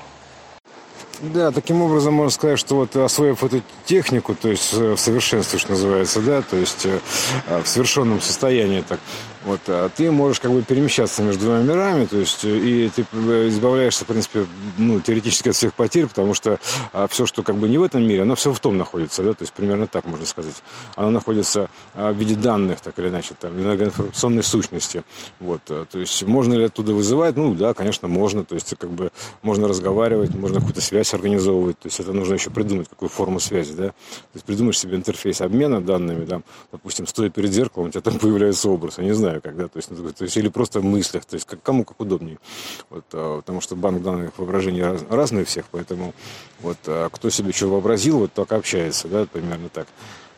Да, 1.21 1.51
таким 1.51 1.81
образом 1.81 2.13
можно 2.13 2.31
сказать, 2.31 2.59
что 2.59 2.75
вот 2.75 2.95
освоив 2.95 3.43
эту 3.43 3.61
технику, 3.85 4.35
то 4.35 4.49
есть 4.49 4.73
э, 4.73 4.93
в 4.93 4.99
совершенстве, 4.99 5.59
что 5.59 5.71
называется, 5.71 6.21
да, 6.21 6.41
то 6.41 6.57
есть 6.57 6.85
э, 6.85 6.99
в 7.63 7.67
совершенном 7.67 8.21
состоянии, 8.21 8.83
так, 8.87 8.99
вот, 9.45 9.61
а 9.67 9.89
ты 9.89 10.09
можешь 10.09 10.39
как 10.39 10.51
бы 10.51 10.63
перемещаться 10.63 11.21
между 11.21 11.45
двумя 11.45 11.61
мирами, 11.61 12.05
то 12.05 12.17
есть, 12.17 12.43
э, 12.43 12.57
и 12.57 12.89
ты 12.89 13.03
избавляешься, 13.47 14.03
в 14.03 14.07
принципе, 14.07 14.47
ну, 14.79 14.99
теоретически 14.99 15.49
от 15.49 15.55
всех 15.55 15.75
потерь, 15.75 16.07
потому 16.07 16.33
что 16.33 16.59
а, 16.93 17.07
все, 17.07 17.27
что 17.27 17.43
как 17.43 17.55
бы 17.55 17.69
не 17.69 17.77
в 17.77 17.83
этом 17.83 18.01
мире, 18.01 18.23
оно 18.23 18.33
все 18.33 18.51
в 18.51 18.59
том 18.59 18.75
находится, 18.75 19.21
да, 19.21 19.33
то 19.33 19.43
есть 19.43 19.53
примерно 19.53 19.85
так 19.85 20.05
можно 20.05 20.25
сказать. 20.25 20.55
Оно 20.95 21.11
находится 21.11 21.69
а, 21.93 22.11
в 22.11 22.17
виде 22.17 22.35
данных, 22.35 22.81
так 22.81 22.97
или 22.97 23.09
иначе, 23.09 23.35
там, 23.39 23.53
информационной 23.61 24.41
сущности, 24.41 25.03
вот, 25.39 25.61
то 25.65 25.87
есть 25.93 26.23
можно 26.23 26.55
ли 26.55 26.63
оттуда 26.63 26.93
вызывать? 26.93 27.35
Ну, 27.35 27.53
да, 27.53 27.75
конечно, 27.75 28.07
можно, 28.07 28.43
то 28.43 28.55
есть 28.55 28.73
как 28.79 28.89
бы 28.89 29.11
можно 29.43 29.67
разговаривать, 29.67 30.33
можно 30.33 30.57
какую-то 30.57 30.81
связь 30.81 31.13
организовывать, 31.13 31.77
то 31.77 31.87
есть 31.87 31.99
это 31.99 32.13
нужно 32.13 32.33
еще 32.33 32.49
придумать, 32.49 32.89
какую 32.89 33.09
форму 33.09 33.39
связи, 33.39 33.73
да, 33.73 33.89
то 33.89 33.93
есть 34.33 34.45
придумаешь 34.45 34.79
себе 34.79 34.95
интерфейс 34.95 35.41
обмена 35.41 35.81
данными, 35.81 36.25
там, 36.25 36.43
допустим, 36.71 37.05
стоя 37.05 37.29
перед 37.29 37.51
зеркалом, 37.51 37.89
у 37.89 37.91
тебя 37.91 38.01
там 38.01 38.17
появляется 38.19 38.69
образ, 38.69 38.97
я 38.97 39.03
не 39.03 39.13
знаю, 39.13 39.34
когда, 39.41 39.67
то 39.67 39.77
есть, 39.77 39.89
ну, 39.91 40.11
то 40.11 40.23
есть 40.23 40.37
или 40.37 40.47
просто 40.47 40.79
в 40.79 40.83
мыслях, 40.83 41.25
то 41.25 41.35
есть 41.35 41.45
как, 41.47 41.61
кому 41.61 41.83
как 41.83 41.99
удобнее, 41.99 42.39
вот, 42.89 43.05
а, 43.13 43.37
потому 43.37 43.61
что 43.61 43.75
банк 43.75 44.01
данных 44.01 44.31
воображения 44.37 44.85
раз, 44.85 45.03
разный 45.09 45.43
у 45.43 45.45
всех, 45.45 45.65
поэтому 45.71 46.13
вот 46.61 46.77
а, 46.87 47.09
кто 47.09 47.29
себе 47.29 47.51
что 47.51 47.67
вообразил, 47.67 48.19
вот 48.19 48.33
так 48.33 48.51
общается, 48.51 49.07
да, 49.07 49.25
примерно 49.25 49.69
так. 49.69 49.87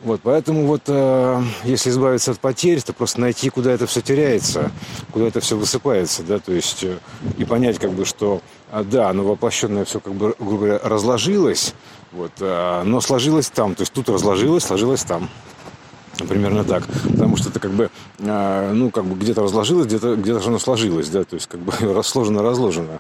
Вот, 0.02 0.22
поэтому 0.22 0.68
вот 0.68 0.84
э, 0.86 1.42
если 1.64 1.90
избавиться 1.90 2.30
от 2.30 2.40
потерь, 2.40 2.80
то 2.84 2.94
просто 2.94 3.20
найти, 3.20 3.50
куда 3.50 3.72
это 3.72 3.88
все 3.88 4.02
теряется, 4.02 4.72
куда 5.12 5.26
это 5.26 5.40
все 5.40 5.58
высыпается, 5.58 6.22
да, 6.22 6.38
то 6.38 6.54
есть 6.54 6.84
э, 6.84 7.00
и 7.40 7.46
понять, 7.46 7.80
как 7.80 7.92
бы, 7.94 8.06
что 8.06 8.42
да, 8.72 9.10
оно 9.10 9.24
воплощенное 9.24 9.86
все, 9.86 10.00
как 10.00 10.14
бы, 10.14 10.36
грубо 10.38 10.58
говоря, 10.58 10.80
разложилось, 10.84 11.74
вот, 12.12 12.32
но 12.40 13.02
сложилось 13.02 13.50
там, 13.50 13.74
то 13.74 13.82
есть 13.82 13.94
тут 13.94 14.10
разложилось, 14.10 14.66
сложилось 14.66 15.04
там. 15.04 15.30
Примерно 16.26 16.64
так. 16.64 16.84
Потому 17.12 17.38
что 17.38 17.50
это 17.50 17.60
как 17.60 17.72
бы, 17.72 17.90
э, 18.20 18.72
ну, 18.74 18.92
как 18.92 19.06
бы 19.06 19.16
где-то 19.16 19.42
разложилось, 19.42 19.88
где-то 19.88 20.16
где 20.16 20.36
оно 20.36 20.60
сложилось, 20.60 21.10
да, 21.10 21.24
то 21.24 21.36
есть 21.36 21.48
как 21.48 21.60
бы 21.60 21.72
расложено, 21.94 22.42
разложено. 22.42 23.00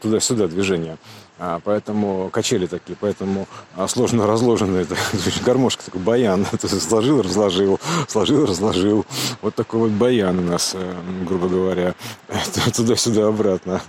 Туда-сюда 0.00 0.48
движение. 0.48 0.98
А, 1.40 1.60
поэтому 1.62 2.30
качели 2.30 2.66
такие, 2.66 2.96
поэтому 2.98 3.46
а, 3.76 3.86
сложно 3.86 4.26
разложенные, 4.26 4.82
это 4.82 4.96
гармошка 5.44 5.84
такой 5.84 6.00
баян, 6.00 6.44
это 6.52 6.68
сложил, 6.68 7.22
разложил, 7.22 7.78
сложил, 8.08 8.44
разложил. 8.44 9.06
Вот 9.40 9.54
такой 9.54 9.80
вот 9.80 9.90
баян 9.90 10.38
у 10.38 10.42
нас, 10.42 10.72
э, 10.74 10.94
грубо 11.24 11.48
говоря, 11.48 11.94
туда-сюда 12.74 13.28
обратно. 13.28 13.80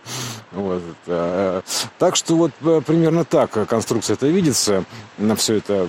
Вот. 0.52 0.84
Э, 1.08 1.62
так 1.98 2.16
что 2.16 2.36
вот 2.36 2.52
э, 2.62 2.82
примерно 2.86 3.26
так 3.26 3.52
конструкция 3.68 4.14
это 4.14 4.28
видится 4.28 4.84
на 5.18 5.36
все 5.36 5.56
это 5.56 5.88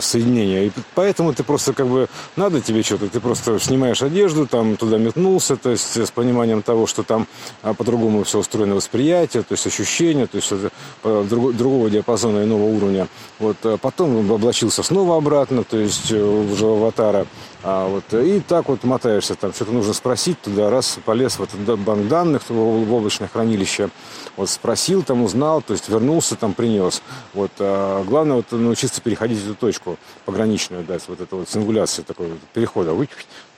соединение. 0.00 0.66
И 0.66 0.72
поэтому 0.94 1.32
ты 1.32 1.42
просто 1.42 1.72
как 1.72 1.86
бы 1.86 2.08
надо 2.36 2.60
тебе 2.60 2.82
что-то, 2.82 3.08
ты 3.08 3.20
просто 3.20 3.58
снимаешь 3.58 4.02
одежду, 4.02 4.46
там 4.46 4.76
туда 4.76 4.98
метнулся, 4.98 5.56
то 5.56 5.70
есть 5.70 5.96
с 5.96 6.10
пониманием 6.10 6.62
того, 6.62 6.86
что 6.86 7.02
там 7.02 7.26
а, 7.62 7.74
по-другому 7.74 8.24
все 8.24 8.38
устроено 8.38 8.74
восприятие, 8.74 9.42
то 9.42 9.52
есть 9.52 9.66
ощущение, 9.66 10.26
то 10.26 10.36
есть 10.36 10.52
другого 11.02 11.90
диапазона 11.90 12.44
иного 12.44 12.64
уровня. 12.64 13.08
Вот 13.38 13.56
а 13.64 13.76
потом 13.76 14.30
облачился 14.30 14.82
снова 14.82 15.16
обратно, 15.16 15.64
то 15.64 15.76
есть 15.76 16.10
э, 16.10 16.22
уже 16.22 16.66
аватара. 16.66 17.26
А 17.62 17.88
вот, 17.88 18.04
и 18.14 18.38
так 18.40 18.68
вот 18.68 18.84
мотаешься, 18.84 19.34
там 19.34 19.52
что-то 19.52 19.72
нужно 19.72 19.92
спросить, 19.92 20.40
туда 20.40 20.70
раз 20.70 20.98
полез 21.04 21.38
в 21.38 21.42
этот 21.42 21.78
банк 21.80 22.06
данных, 22.06 22.48
в 22.48 22.92
облачное 22.92 23.26
хранилище, 23.26 23.90
вот 24.36 24.48
спросил, 24.48 25.02
там 25.02 25.24
узнал, 25.24 25.62
то 25.62 25.72
есть 25.72 25.88
вернулся, 25.88 26.36
там 26.36 26.54
принес. 26.54 27.02
Вот, 27.34 27.50
а 27.58 28.04
главное 28.04 28.36
вот 28.36 28.52
научиться 28.52 29.00
переходить 29.00 29.42
эту 29.42 29.56
точку 29.56 29.98
пограничную, 30.24 30.84
дать 30.84 31.02
вот 31.08 31.20
эту 31.20 31.38
вот 31.38 31.48
сингуляцию 31.48 32.04
такой 32.04 32.28
вот 32.28 32.38
перехода, 32.52 32.94
вы, 32.94 33.08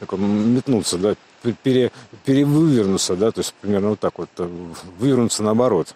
такой, 0.00 0.18
метнуться, 0.18 0.96
да, 0.96 1.14
пере, 1.62 1.92
перевывернуться, 2.24 3.14
да, 3.14 3.30
то 3.30 3.40
есть 3.40 3.52
примерно 3.60 3.90
вот 3.90 4.00
так 4.00 4.18
вот, 4.18 4.30
э, 4.38 4.48
вывернуться 4.98 5.42
наоборот. 5.42 5.94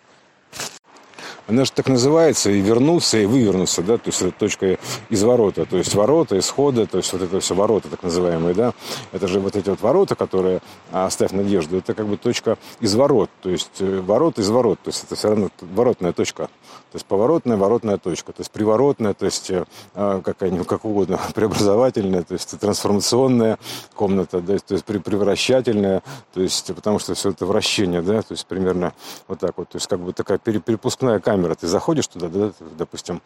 Она 1.49 1.65
же 1.65 1.73
так 1.73 1.89
называется, 1.89 2.51
и 2.51 2.61
вернуться, 2.61 3.19
и 3.19 3.27
вывернуться, 3.27 3.83
да, 3.83 3.99
то 3.99 4.09
есть 4.09 4.23
это 4.23 4.31
точка 4.31 4.79
изворота, 5.11 5.67
то 5.67 5.77
есть 5.77 5.95
ворота, 5.95 6.39
исхода, 6.39 6.87
то 6.87 6.99
есть 6.99 7.13
вот 7.13 7.23
это 7.23 7.41
все 7.41 7.55
ворота 7.55 7.89
так 7.89 8.03
называемые, 8.03 8.55
да, 8.55 8.75
это 9.13 9.27
же 9.27 9.41
вот 9.41 9.57
эти 9.57 9.69
вот 9.69 9.81
ворота, 9.81 10.15
которые, 10.15 10.61
а, 10.93 11.07
оставь 11.07 11.33
надежду, 11.33 11.79
это 11.79 11.95
как 11.95 12.07
бы 12.07 12.17
точка 12.17 12.59
изворот, 12.81 13.29
то 13.43 13.51
есть 13.51 13.81
э, 13.81 14.01
ворот, 14.01 14.39
изворот, 14.39 14.79
то 14.83 14.89
есть 14.89 15.05
это 15.05 15.17
все 15.17 15.31
равно 15.31 15.51
воротная 15.61 16.13
точка, 16.13 16.49
то 16.93 16.97
есть 16.97 17.07
поворотная, 17.07 17.57
воротная 17.57 17.97
точка, 17.97 18.33
то 18.33 18.41
есть 18.41 18.51
приворотная, 18.51 19.15
то 19.15 19.25
есть 19.25 19.51
э, 19.51 19.65
а, 19.95 20.21
какая-нибудь, 20.21 20.67
как 20.67 20.85
угодно, 20.85 21.19
преобразовательная, 21.35 22.23
то 22.23 22.35
есть 22.35 22.59
трансформационная 22.61 23.59
комната, 23.95 24.43
да, 24.43 24.59
то 24.59 24.75
есть 24.75 24.85
превращательная, 24.85 26.03
то 26.35 26.43
есть 26.43 26.75
потому 26.75 26.99
что 26.99 27.15
все 27.15 27.31
это 27.31 27.47
вращение, 27.47 28.03
да, 28.03 28.21
то 28.21 28.33
есть 28.33 28.47
примерно 28.47 28.93
вот 29.27 29.41
так 29.41 29.57
вот, 29.57 29.71
то 29.71 29.77
есть 29.77 29.87
как 29.87 30.01
бы 30.01 30.13
такая 30.13 30.37
перепускная 30.37 31.19
камера, 31.19 31.55
ты 31.55 31.67
заходишь 31.67 32.09
туда, 32.09 32.29
да, 32.29 32.53
допустим, 32.77 33.23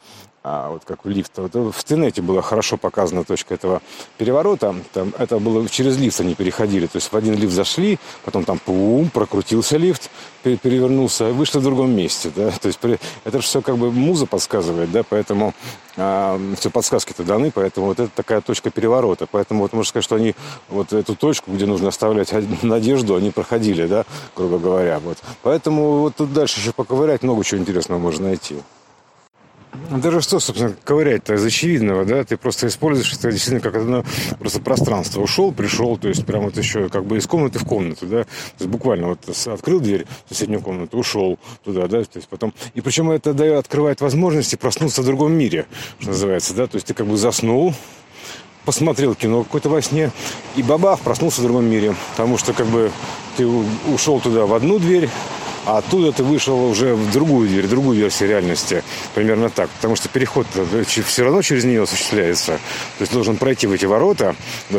а, 0.48 0.70
вот 0.70 0.84
как 0.84 1.04
в 1.04 1.08
лифт. 1.08 1.32
Вот 1.38 1.52
в 1.74 1.82
Тенете 1.82 2.22
была 2.22 2.40
хорошо 2.40 2.76
показана 2.76 3.24
точка 3.24 3.54
этого 3.54 3.82
переворота. 4.16 4.76
Там, 4.92 5.12
это 5.18 5.40
было 5.40 5.68
через 5.68 5.98
лифт 5.98 6.20
они 6.20 6.36
переходили. 6.36 6.86
То 6.86 6.98
есть 6.98 7.10
в 7.10 7.16
один 7.16 7.34
лифт 7.34 7.52
зашли, 7.52 7.98
потом 8.24 8.44
там 8.44 8.60
пум, 8.60 9.10
прокрутился 9.10 9.76
лифт, 9.76 10.08
перевернулся, 10.44 11.32
вышли 11.32 11.58
в 11.58 11.64
другом 11.64 11.90
месте. 11.90 12.30
Да? 12.34 12.52
То 12.52 12.68
есть 12.68 12.78
это 13.24 13.40
же 13.40 13.48
все 13.56 13.62
как 13.62 13.78
бы 13.78 13.90
муза 13.90 14.26
подсказывает, 14.26 14.90
да, 14.92 15.02
поэтому 15.02 15.54
а, 15.96 16.38
все 16.58 16.68
подсказки-то 16.68 17.24
даны, 17.24 17.50
поэтому 17.50 17.86
вот 17.86 18.00
это 18.00 18.10
такая 18.14 18.42
точка 18.42 18.70
переворота. 18.70 19.26
Поэтому 19.30 19.62
вот 19.62 19.72
можно 19.72 19.88
сказать, 19.88 20.04
что 20.04 20.16
они 20.16 20.34
вот 20.68 20.92
эту 20.92 21.16
точку, 21.16 21.52
где 21.52 21.64
нужно 21.64 21.88
оставлять 21.88 22.32
надежду, 22.62 23.14
они 23.14 23.30
проходили, 23.30 23.86
да, 23.86 24.04
грубо 24.36 24.58
говоря. 24.58 24.98
Вот. 24.98 25.18
Поэтому 25.42 26.00
вот 26.00 26.16
тут 26.16 26.34
дальше 26.34 26.60
еще 26.60 26.72
поковырять 26.72 27.22
много 27.22 27.44
чего 27.44 27.60
интересного 27.60 27.98
можно 27.98 28.26
найти. 28.26 28.56
Даже 29.90 30.20
что, 30.20 30.40
собственно, 30.40 30.74
ковырять-то 30.84 31.34
из 31.34 31.44
очевидного, 31.44 32.04
да, 32.04 32.24
ты 32.24 32.36
просто 32.36 32.66
используешь 32.66 33.12
это 33.12 33.30
действительно 33.30 33.60
как 33.60 33.76
одно 33.76 34.04
просто 34.38 34.60
пространство. 34.60 35.20
Ушел, 35.20 35.52
пришел, 35.52 35.96
то 35.96 36.08
есть 36.08 36.24
прям 36.26 36.44
вот 36.44 36.56
еще 36.56 36.88
как 36.88 37.04
бы 37.04 37.18
из 37.18 37.26
комнаты 37.26 37.58
в 37.58 37.64
комнату, 37.64 38.06
да, 38.06 38.24
то 38.24 38.30
есть 38.60 38.70
буквально 38.70 39.08
вот 39.08 39.20
открыл 39.46 39.80
дверь 39.80 40.06
в 40.26 40.34
соседнюю 40.34 40.60
комнату, 40.60 40.98
ушел 40.98 41.38
туда, 41.64 41.86
да, 41.86 42.02
то 42.02 42.16
есть 42.16 42.28
потом... 42.28 42.52
И 42.74 42.80
причем 42.80 43.10
это 43.10 43.32
дает, 43.32 43.58
открывает 43.58 44.00
возможности 44.00 44.56
проснуться 44.56 45.02
в 45.02 45.04
другом 45.04 45.32
мире, 45.32 45.66
что 46.00 46.10
называется, 46.10 46.54
да, 46.54 46.66
то 46.66 46.76
есть 46.76 46.86
ты 46.86 46.94
как 46.94 47.06
бы 47.06 47.16
заснул, 47.16 47.74
посмотрел 48.64 49.14
кино 49.14 49.44
какое-то 49.44 49.68
во 49.68 49.80
сне, 49.80 50.10
и 50.56 50.62
бабах, 50.62 51.00
проснулся 51.00 51.40
в 51.40 51.44
другом 51.44 51.66
мире, 51.66 51.94
потому 52.12 52.38
что 52.38 52.52
как 52.52 52.66
бы 52.66 52.90
ты 53.36 53.46
ушел 53.46 54.20
туда 54.20 54.46
в 54.46 54.54
одну 54.54 54.78
дверь, 54.78 55.08
а 55.66 55.78
оттуда 55.78 56.12
ты 56.12 56.22
вышел 56.22 56.64
уже 56.64 56.94
в 56.94 57.10
другую 57.12 57.48
дверь, 57.48 57.66
другую 57.66 57.98
версию 57.98 58.30
реальности. 58.30 58.84
Примерно 59.14 59.50
так. 59.50 59.68
Потому 59.70 59.96
что 59.96 60.08
переход 60.08 60.46
все 60.86 61.24
равно 61.24 61.42
через 61.42 61.64
нее 61.64 61.82
осуществляется. 61.82 62.52
То 62.98 63.02
есть 63.02 63.12
должен 63.12 63.36
пройти 63.36 63.66
в 63.66 63.72
эти 63.72 63.84
ворота 63.84 64.36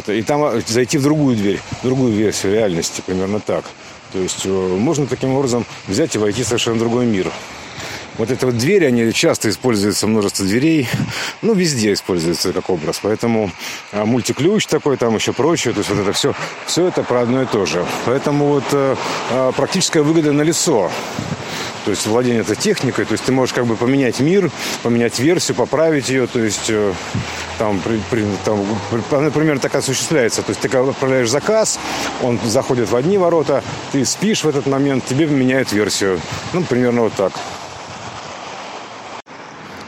и 0.07 0.21
там 0.21 0.43
а, 0.43 0.61
зайти 0.65 0.97
в 0.97 1.03
другую 1.03 1.35
дверь, 1.35 1.59
в 1.81 1.83
другую 1.83 2.13
версию 2.13 2.53
реальности. 2.53 3.03
Примерно 3.05 3.41
так. 3.41 3.65
То 4.13 4.19
есть 4.19 4.45
э, 4.45 4.49
можно 4.49 5.05
таким 5.05 5.33
образом 5.33 5.65
взять 5.87 6.15
и 6.15 6.17
войти 6.17 6.43
в 6.43 6.47
совершенно 6.47 6.79
другой 6.79 7.05
мир. 7.05 7.29
Вот 8.17 8.31
эта 8.31 8.47
вот 8.47 8.57
дверь, 8.57 8.85
они 8.85 9.13
часто 9.13 9.49
используются, 9.49 10.07
множество 10.07 10.45
дверей, 10.45 10.89
ну, 11.41 11.53
везде 11.53 11.93
используется 11.93 12.51
как 12.51 12.69
образ. 12.69 12.99
Поэтому 13.01 13.51
а, 13.91 14.05
мультиключ 14.05 14.65
такой, 14.65 14.97
там 14.97 15.15
еще 15.15 15.33
прочее, 15.33 15.73
то 15.73 15.79
есть 15.79 15.89
вот 15.89 15.99
это 15.99 16.13
все, 16.13 16.33
все 16.65 16.87
это 16.87 17.03
про 17.03 17.21
одно 17.21 17.43
и 17.43 17.45
то 17.45 17.65
же. 17.65 17.85
Поэтому 18.05 18.47
вот 18.47 18.63
а, 18.71 18.97
а 19.31 19.51
практическая 19.51 20.01
выгода 20.01 20.31
на 20.31 20.41
лицо. 20.41 20.89
То 21.85 21.91
есть 21.91 22.05
владение 22.05 22.41
этой 22.41 22.57
техникой, 22.57 23.05
то 23.05 23.13
есть 23.13 23.23
ты 23.23 23.31
можешь 23.31 23.53
как 23.53 23.65
бы 23.65 23.77
поменять 23.77 24.19
мир, 24.19 24.51
поменять 24.83 25.19
версию, 25.19 25.55
поправить 25.55 26.09
ее, 26.09 26.27
то 26.27 26.39
есть 26.39 26.69
э, 26.69 26.93
там, 27.59 27.79
при, 27.79 28.01
при, 28.09 28.25
там 28.43 28.65
например, 29.23 29.59
так 29.59 29.73
осуществляется. 29.73 30.41
То 30.41 30.49
есть 30.49 30.59
ты 30.59 30.67
отправляешь 30.77 31.29
заказ, 31.29 31.79
он 32.21 32.41
заходит 32.43 32.89
в 32.91 32.95
одни 32.97 33.17
ворота, 33.17 33.63
ты 33.93 34.03
спишь 34.03 34.43
в 34.43 34.49
этот 34.49 34.65
момент, 34.65 35.05
тебе 35.05 35.27
меняют 35.27 35.71
версию. 35.71 36.19
Ну, 36.51 36.61
примерно 36.63 37.03
вот 37.03 37.13
так. 37.13 37.31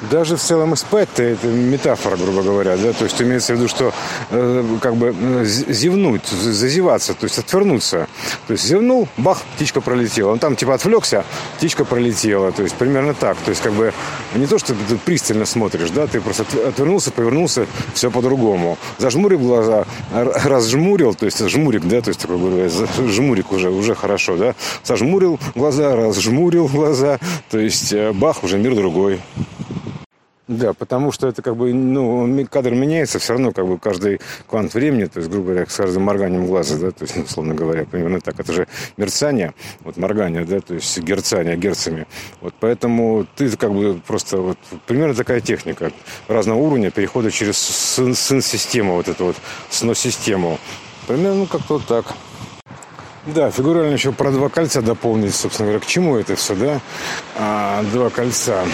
Даже 0.09 0.37
в 0.37 0.41
целом 0.41 0.75
спать-то 0.75 1.21
это 1.21 1.47
метафора, 1.47 2.17
грубо 2.17 2.41
говоря, 2.41 2.77
да, 2.77 2.93
то 2.93 3.03
есть 3.03 3.21
имеется 3.21 3.53
в 3.53 3.57
виду, 3.57 3.67
что 3.67 3.93
э, 4.31 4.63
как 4.81 4.95
бы 4.95 5.15
э, 5.19 5.45
зевнуть, 5.45 6.25
зазеваться, 6.27 7.13
то 7.13 7.25
есть 7.25 7.37
отвернуться. 7.37 8.07
То 8.47 8.53
есть 8.53 8.65
зевнул, 8.65 9.07
бах, 9.17 9.41
птичка 9.55 9.81
пролетела. 9.81 10.31
Он 10.31 10.39
там 10.39 10.55
типа 10.55 10.73
отвлекся, 10.73 11.25
птичка 11.57 11.85
пролетела. 11.85 12.51
То 12.51 12.63
есть 12.63 12.75
примерно 12.75 13.13
так. 13.13 13.37
То 13.37 13.49
есть 13.49 13.61
как 13.61 13.73
бы 13.73 13.93
не 14.35 14.47
то, 14.47 14.57
что 14.57 14.73
ты 14.73 14.97
пристально 14.97 15.45
смотришь, 15.45 15.91
да, 15.91 16.07
ты 16.07 16.21
просто 16.21 16.43
отвернулся, 16.67 17.11
повернулся, 17.11 17.67
все 17.93 18.09
по-другому. 18.09 18.77
Зажмурил 18.97 19.39
глаза, 19.39 19.85
разжмурил, 20.11 21.13
то 21.13 21.25
есть 21.25 21.47
жмурик, 21.47 21.85
да, 21.85 22.01
то 22.01 22.09
есть 22.09 22.19
такой 22.19 22.37
говорю, 22.37 22.69
жмурик 23.09 23.51
уже, 23.51 23.69
уже 23.69 23.93
хорошо, 23.95 24.37
да. 24.37 24.55
Сожмурил 24.83 25.39
глаза, 25.55 25.95
разжмурил 25.95 26.67
глаза, 26.67 27.19
то 27.49 27.59
есть 27.59 27.93
э, 27.93 28.11
бах, 28.11 28.43
уже 28.43 28.57
мир 28.57 28.75
другой. 28.75 29.19
Да, 30.49 30.73
потому 30.73 31.11
что 31.11 31.27
это 31.27 31.43
как 31.43 31.55
бы, 31.55 31.71
ну, 31.75 32.47
кадр 32.49 32.71
меняется 32.71 33.19
все 33.19 33.33
равно 33.33 33.51
как 33.51 33.67
бы 33.67 33.77
каждый 33.77 34.19
квант 34.47 34.73
времени, 34.73 35.05
то 35.05 35.19
есть, 35.19 35.29
грубо 35.29 35.49
говоря, 35.49 35.67
с 35.67 35.75
каждым 35.75 36.01
морганием 36.01 36.47
глаза, 36.47 36.75
да, 36.77 36.89
то 36.89 37.03
есть, 37.03 37.15
условно 37.17 37.53
говоря, 37.53 37.85
примерно 37.85 38.19
так. 38.19 38.39
Это 38.39 38.51
же 38.51 38.67
мерцание, 38.97 39.53
вот 39.81 39.97
моргание, 39.97 40.45
да, 40.45 40.59
то 40.59 40.73
есть 40.73 40.97
герцание 41.01 41.55
герцами. 41.55 42.07
Вот 42.41 42.55
поэтому 42.59 43.27
ты 43.35 43.55
как 43.57 43.71
бы 43.71 44.01
просто 44.07 44.37
вот 44.37 44.57
примерно 44.87 45.13
такая 45.13 45.39
техника 45.39 45.91
разного 46.27 46.57
уровня 46.57 46.89
перехода 46.89 47.29
через 47.29 47.59
сын-систему, 47.59 48.95
вот 48.95 49.07
эту 49.07 49.25
вот 49.25 49.35
сно-систему. 49.69 50.57
Примерно 51.05 51.41
ну, 51.41 51.45
как-то 51.45 51.73
вот 51.75 51.85
так. 51.85 52.15
Да, 53.27 53.51
фигурально 53.51 53.93
еще 53.93 54.11
про 54.13 54.31
два 54.31 54.49
кольца 54.49 54.81
дополнить, 54.81 55.35
собственно 55.35 55.67
говоря, 55.67 55.85
к 55.85 55.85
чему 55.85 56.17
это 56.17 56.35
все, 56.35 56.55
да? 56.55 56.81
А, 57.35 57.83
два 57.91 58.09
кольца 58.09 58.65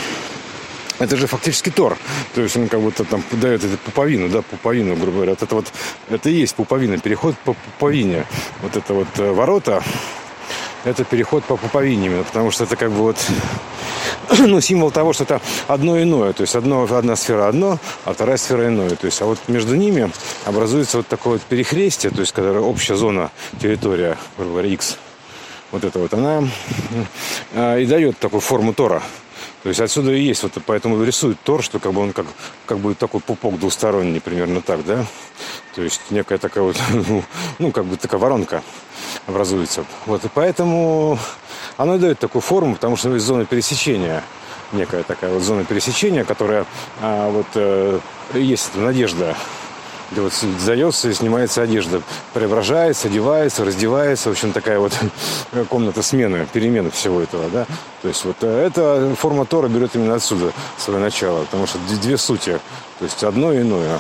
это 1.00 1.18
же 1.18 1.28
фактически 1.28 1.70
Тор. 1.70 1.98
То 2.34 2.42
есть 2.42 2.56
он 2.56 2.68
как 2.68 2.80
будто 2.80 3.04
там 3.04 3.24
дает 3.32 3.64
эту 3.64 3.78
пуповину, 3.78 4.30
да, 4.30 4.42
пуповину, 4.42 4.96
грубо 4.96 5.14
говоря. 5.14 5.32
Вот 5.32 5.44
это 5.44 5.56
вот, 5.56 5.72
это 6.10 6.30
и 6.30 6.34
есть 6.34 6.56
пуповина, 6.56 6.98
переход 6.98 7.36
по 7.40 7.54
пуповине. 7.54 8.26
Вот 8.62 8.76
это 8.76 8.94
вот 8.94 9.08
э, 9.18 9.32
ворота, 9.32 9.84
это 10.86 11.04
переход 11.04 11.44
по 11.44 11.58
пуповине 11.58 12.06
именно, 12.08 12.24
потому 12.24 12.52
что 12.52 12.64
это 12.64 12.76
как 12.76 12.92
бы 12.92 12.98
вот 12.98 13.18
ну, 14.40 14.62
символ 14.62 14.92
того, 14.92 15.14
что 15.14 15.24
это 15.24 15.42
одно 15.68 16.02
иное. 16.02 16.34
То 16.34 16.42
есть 16.42 16.56
одно, 16.56 16.84
одна 16.84 17.16
сфера 17.16 17.48
одно, 17.48 17.80
а 18.06 18.14
вторая 18.14 18.38
сфера 18.38 18.68
иное. 18.68 18.92
То 18.92 19.06
есть, 19.06 19.22
а 19.22 19.26
вот 19.26 19.40
между 19.48 19.76
ними 19.76 20.12
образуется 20.46 20.98
вот 20.98 21.08
такое 21.08 21.34
вот 21.34 21.42
перехрестие, 21.42 22.12
то 22.12 22.22
есть, 22.22 22.32
когда 22.32 22.52
общая 22.62 22.96
зона, 22.96 23.32
территория, 23.60 24.18
грубо 24.38 24.54
говоря, 24.54 24.70
X, 24.70 24.98
вот 25.72 25.84
это 25.84 26.00
вот, 26.00 26.14
она 26.14 26.48
э, 27.54 27.82
и 27.82 27.86
дает 27.86 28.18
такую 28.20 28.42
форму 28.42 28.74
Тора. 28.74 29.02
То 29.66 29.70
есть 29.70 29.82
отсюда 29.82 30.12
и 30.12 30.22
есть, 30.22 30.44
вот 30.44 30.52
поэтому 30.64 31.04
рисует 31.04 31.40
Тор, 31.42 31.64
что 31.64 31.80
как 31.80 31.92
бы 31.92 32.00
он 32.00 32.14
как, 32.14 32.28
как 32.68 32.78
бы 32.78 32.94
такой 32.94 33.20
пупок 33.20 33.58
двусторонний, 33.58 34.22
примерно 34.22 34.62
так, 34.62 34.86
да? 34.86 35.04
То 35.74 35.82
есть 35.82 36.02
некая 36.12 36.38
такая 36.38 36.64
вот, 36.64 36.78
ну, 36.94 37.24
ну 37.58 37.72
как 37.72 37.86
бы 37.86 37.98
такая 37.98 38.20
воронка 38.20 38.62
образуется. 39.26 39.84
Вот, 40.06 40.24
и 40.24 40.28
поэтому 40.32 41.18
оно 41.78 41.96
и 41.96 41.98
дает 41.98 42.20
такую 42.20 42.44
форму, 42.44 42.76
потому 42.76 42.96
что 42.96 43.12
есть 43.12 43.26
зона 43.26 43.46
пересечения 43.46 44.22
некая 44.72 45.02
такая 45.02 45.34
вот 45.34 45.42
зона 45.42 45.66
пересечения, 45.66 46.26
которая 46.26 46.68
а, 47.02 47.32
вот 47.32 47.48
э, 47.56 48.00
есть 48.36 48.76
надежда 48.76 49.36
где 50.12 50.22
вот 50.22 50.34
сдается 50.34 51.10
и 51.10 51.14
снимается 51.14 51.62
одежда, 51.62 52.02
преображается, 52.34 53.08
одевается, 53.08 53.66
раздевается, 53.66 54.30
в 54.30 54.34
общем, 54.34 54.52
такая 54.52 54.80
вот 54.80 54.94
комната 55.70 56.02
смены, 56.02 56.48
перемены 56.52 56.92
всего 56.92 57.22
этого, 57.22 57.50
да. 57.50 57.66
То 58.02 58.08
есть 58.08 58.24
вот 58.26 58.38
э, 58.42 58.68
эта 58.68 59.16
форма 59.16 59.46
Тора 59.46 59.68
берет 59.68 59.96
именно 59.96 60.16
отсюда 60.16 60.52
свое 60.78 61.00
начало, 61.00 61.44
потому 61.46 61.68
что 61.68 61.80
две 62.02 62.18
сути, 62.18 62.60
то 63.00 63.06
есть 63.06 63.24
одно 63.24 63.52
и 63.52 63.62
иное. 63.62 64.00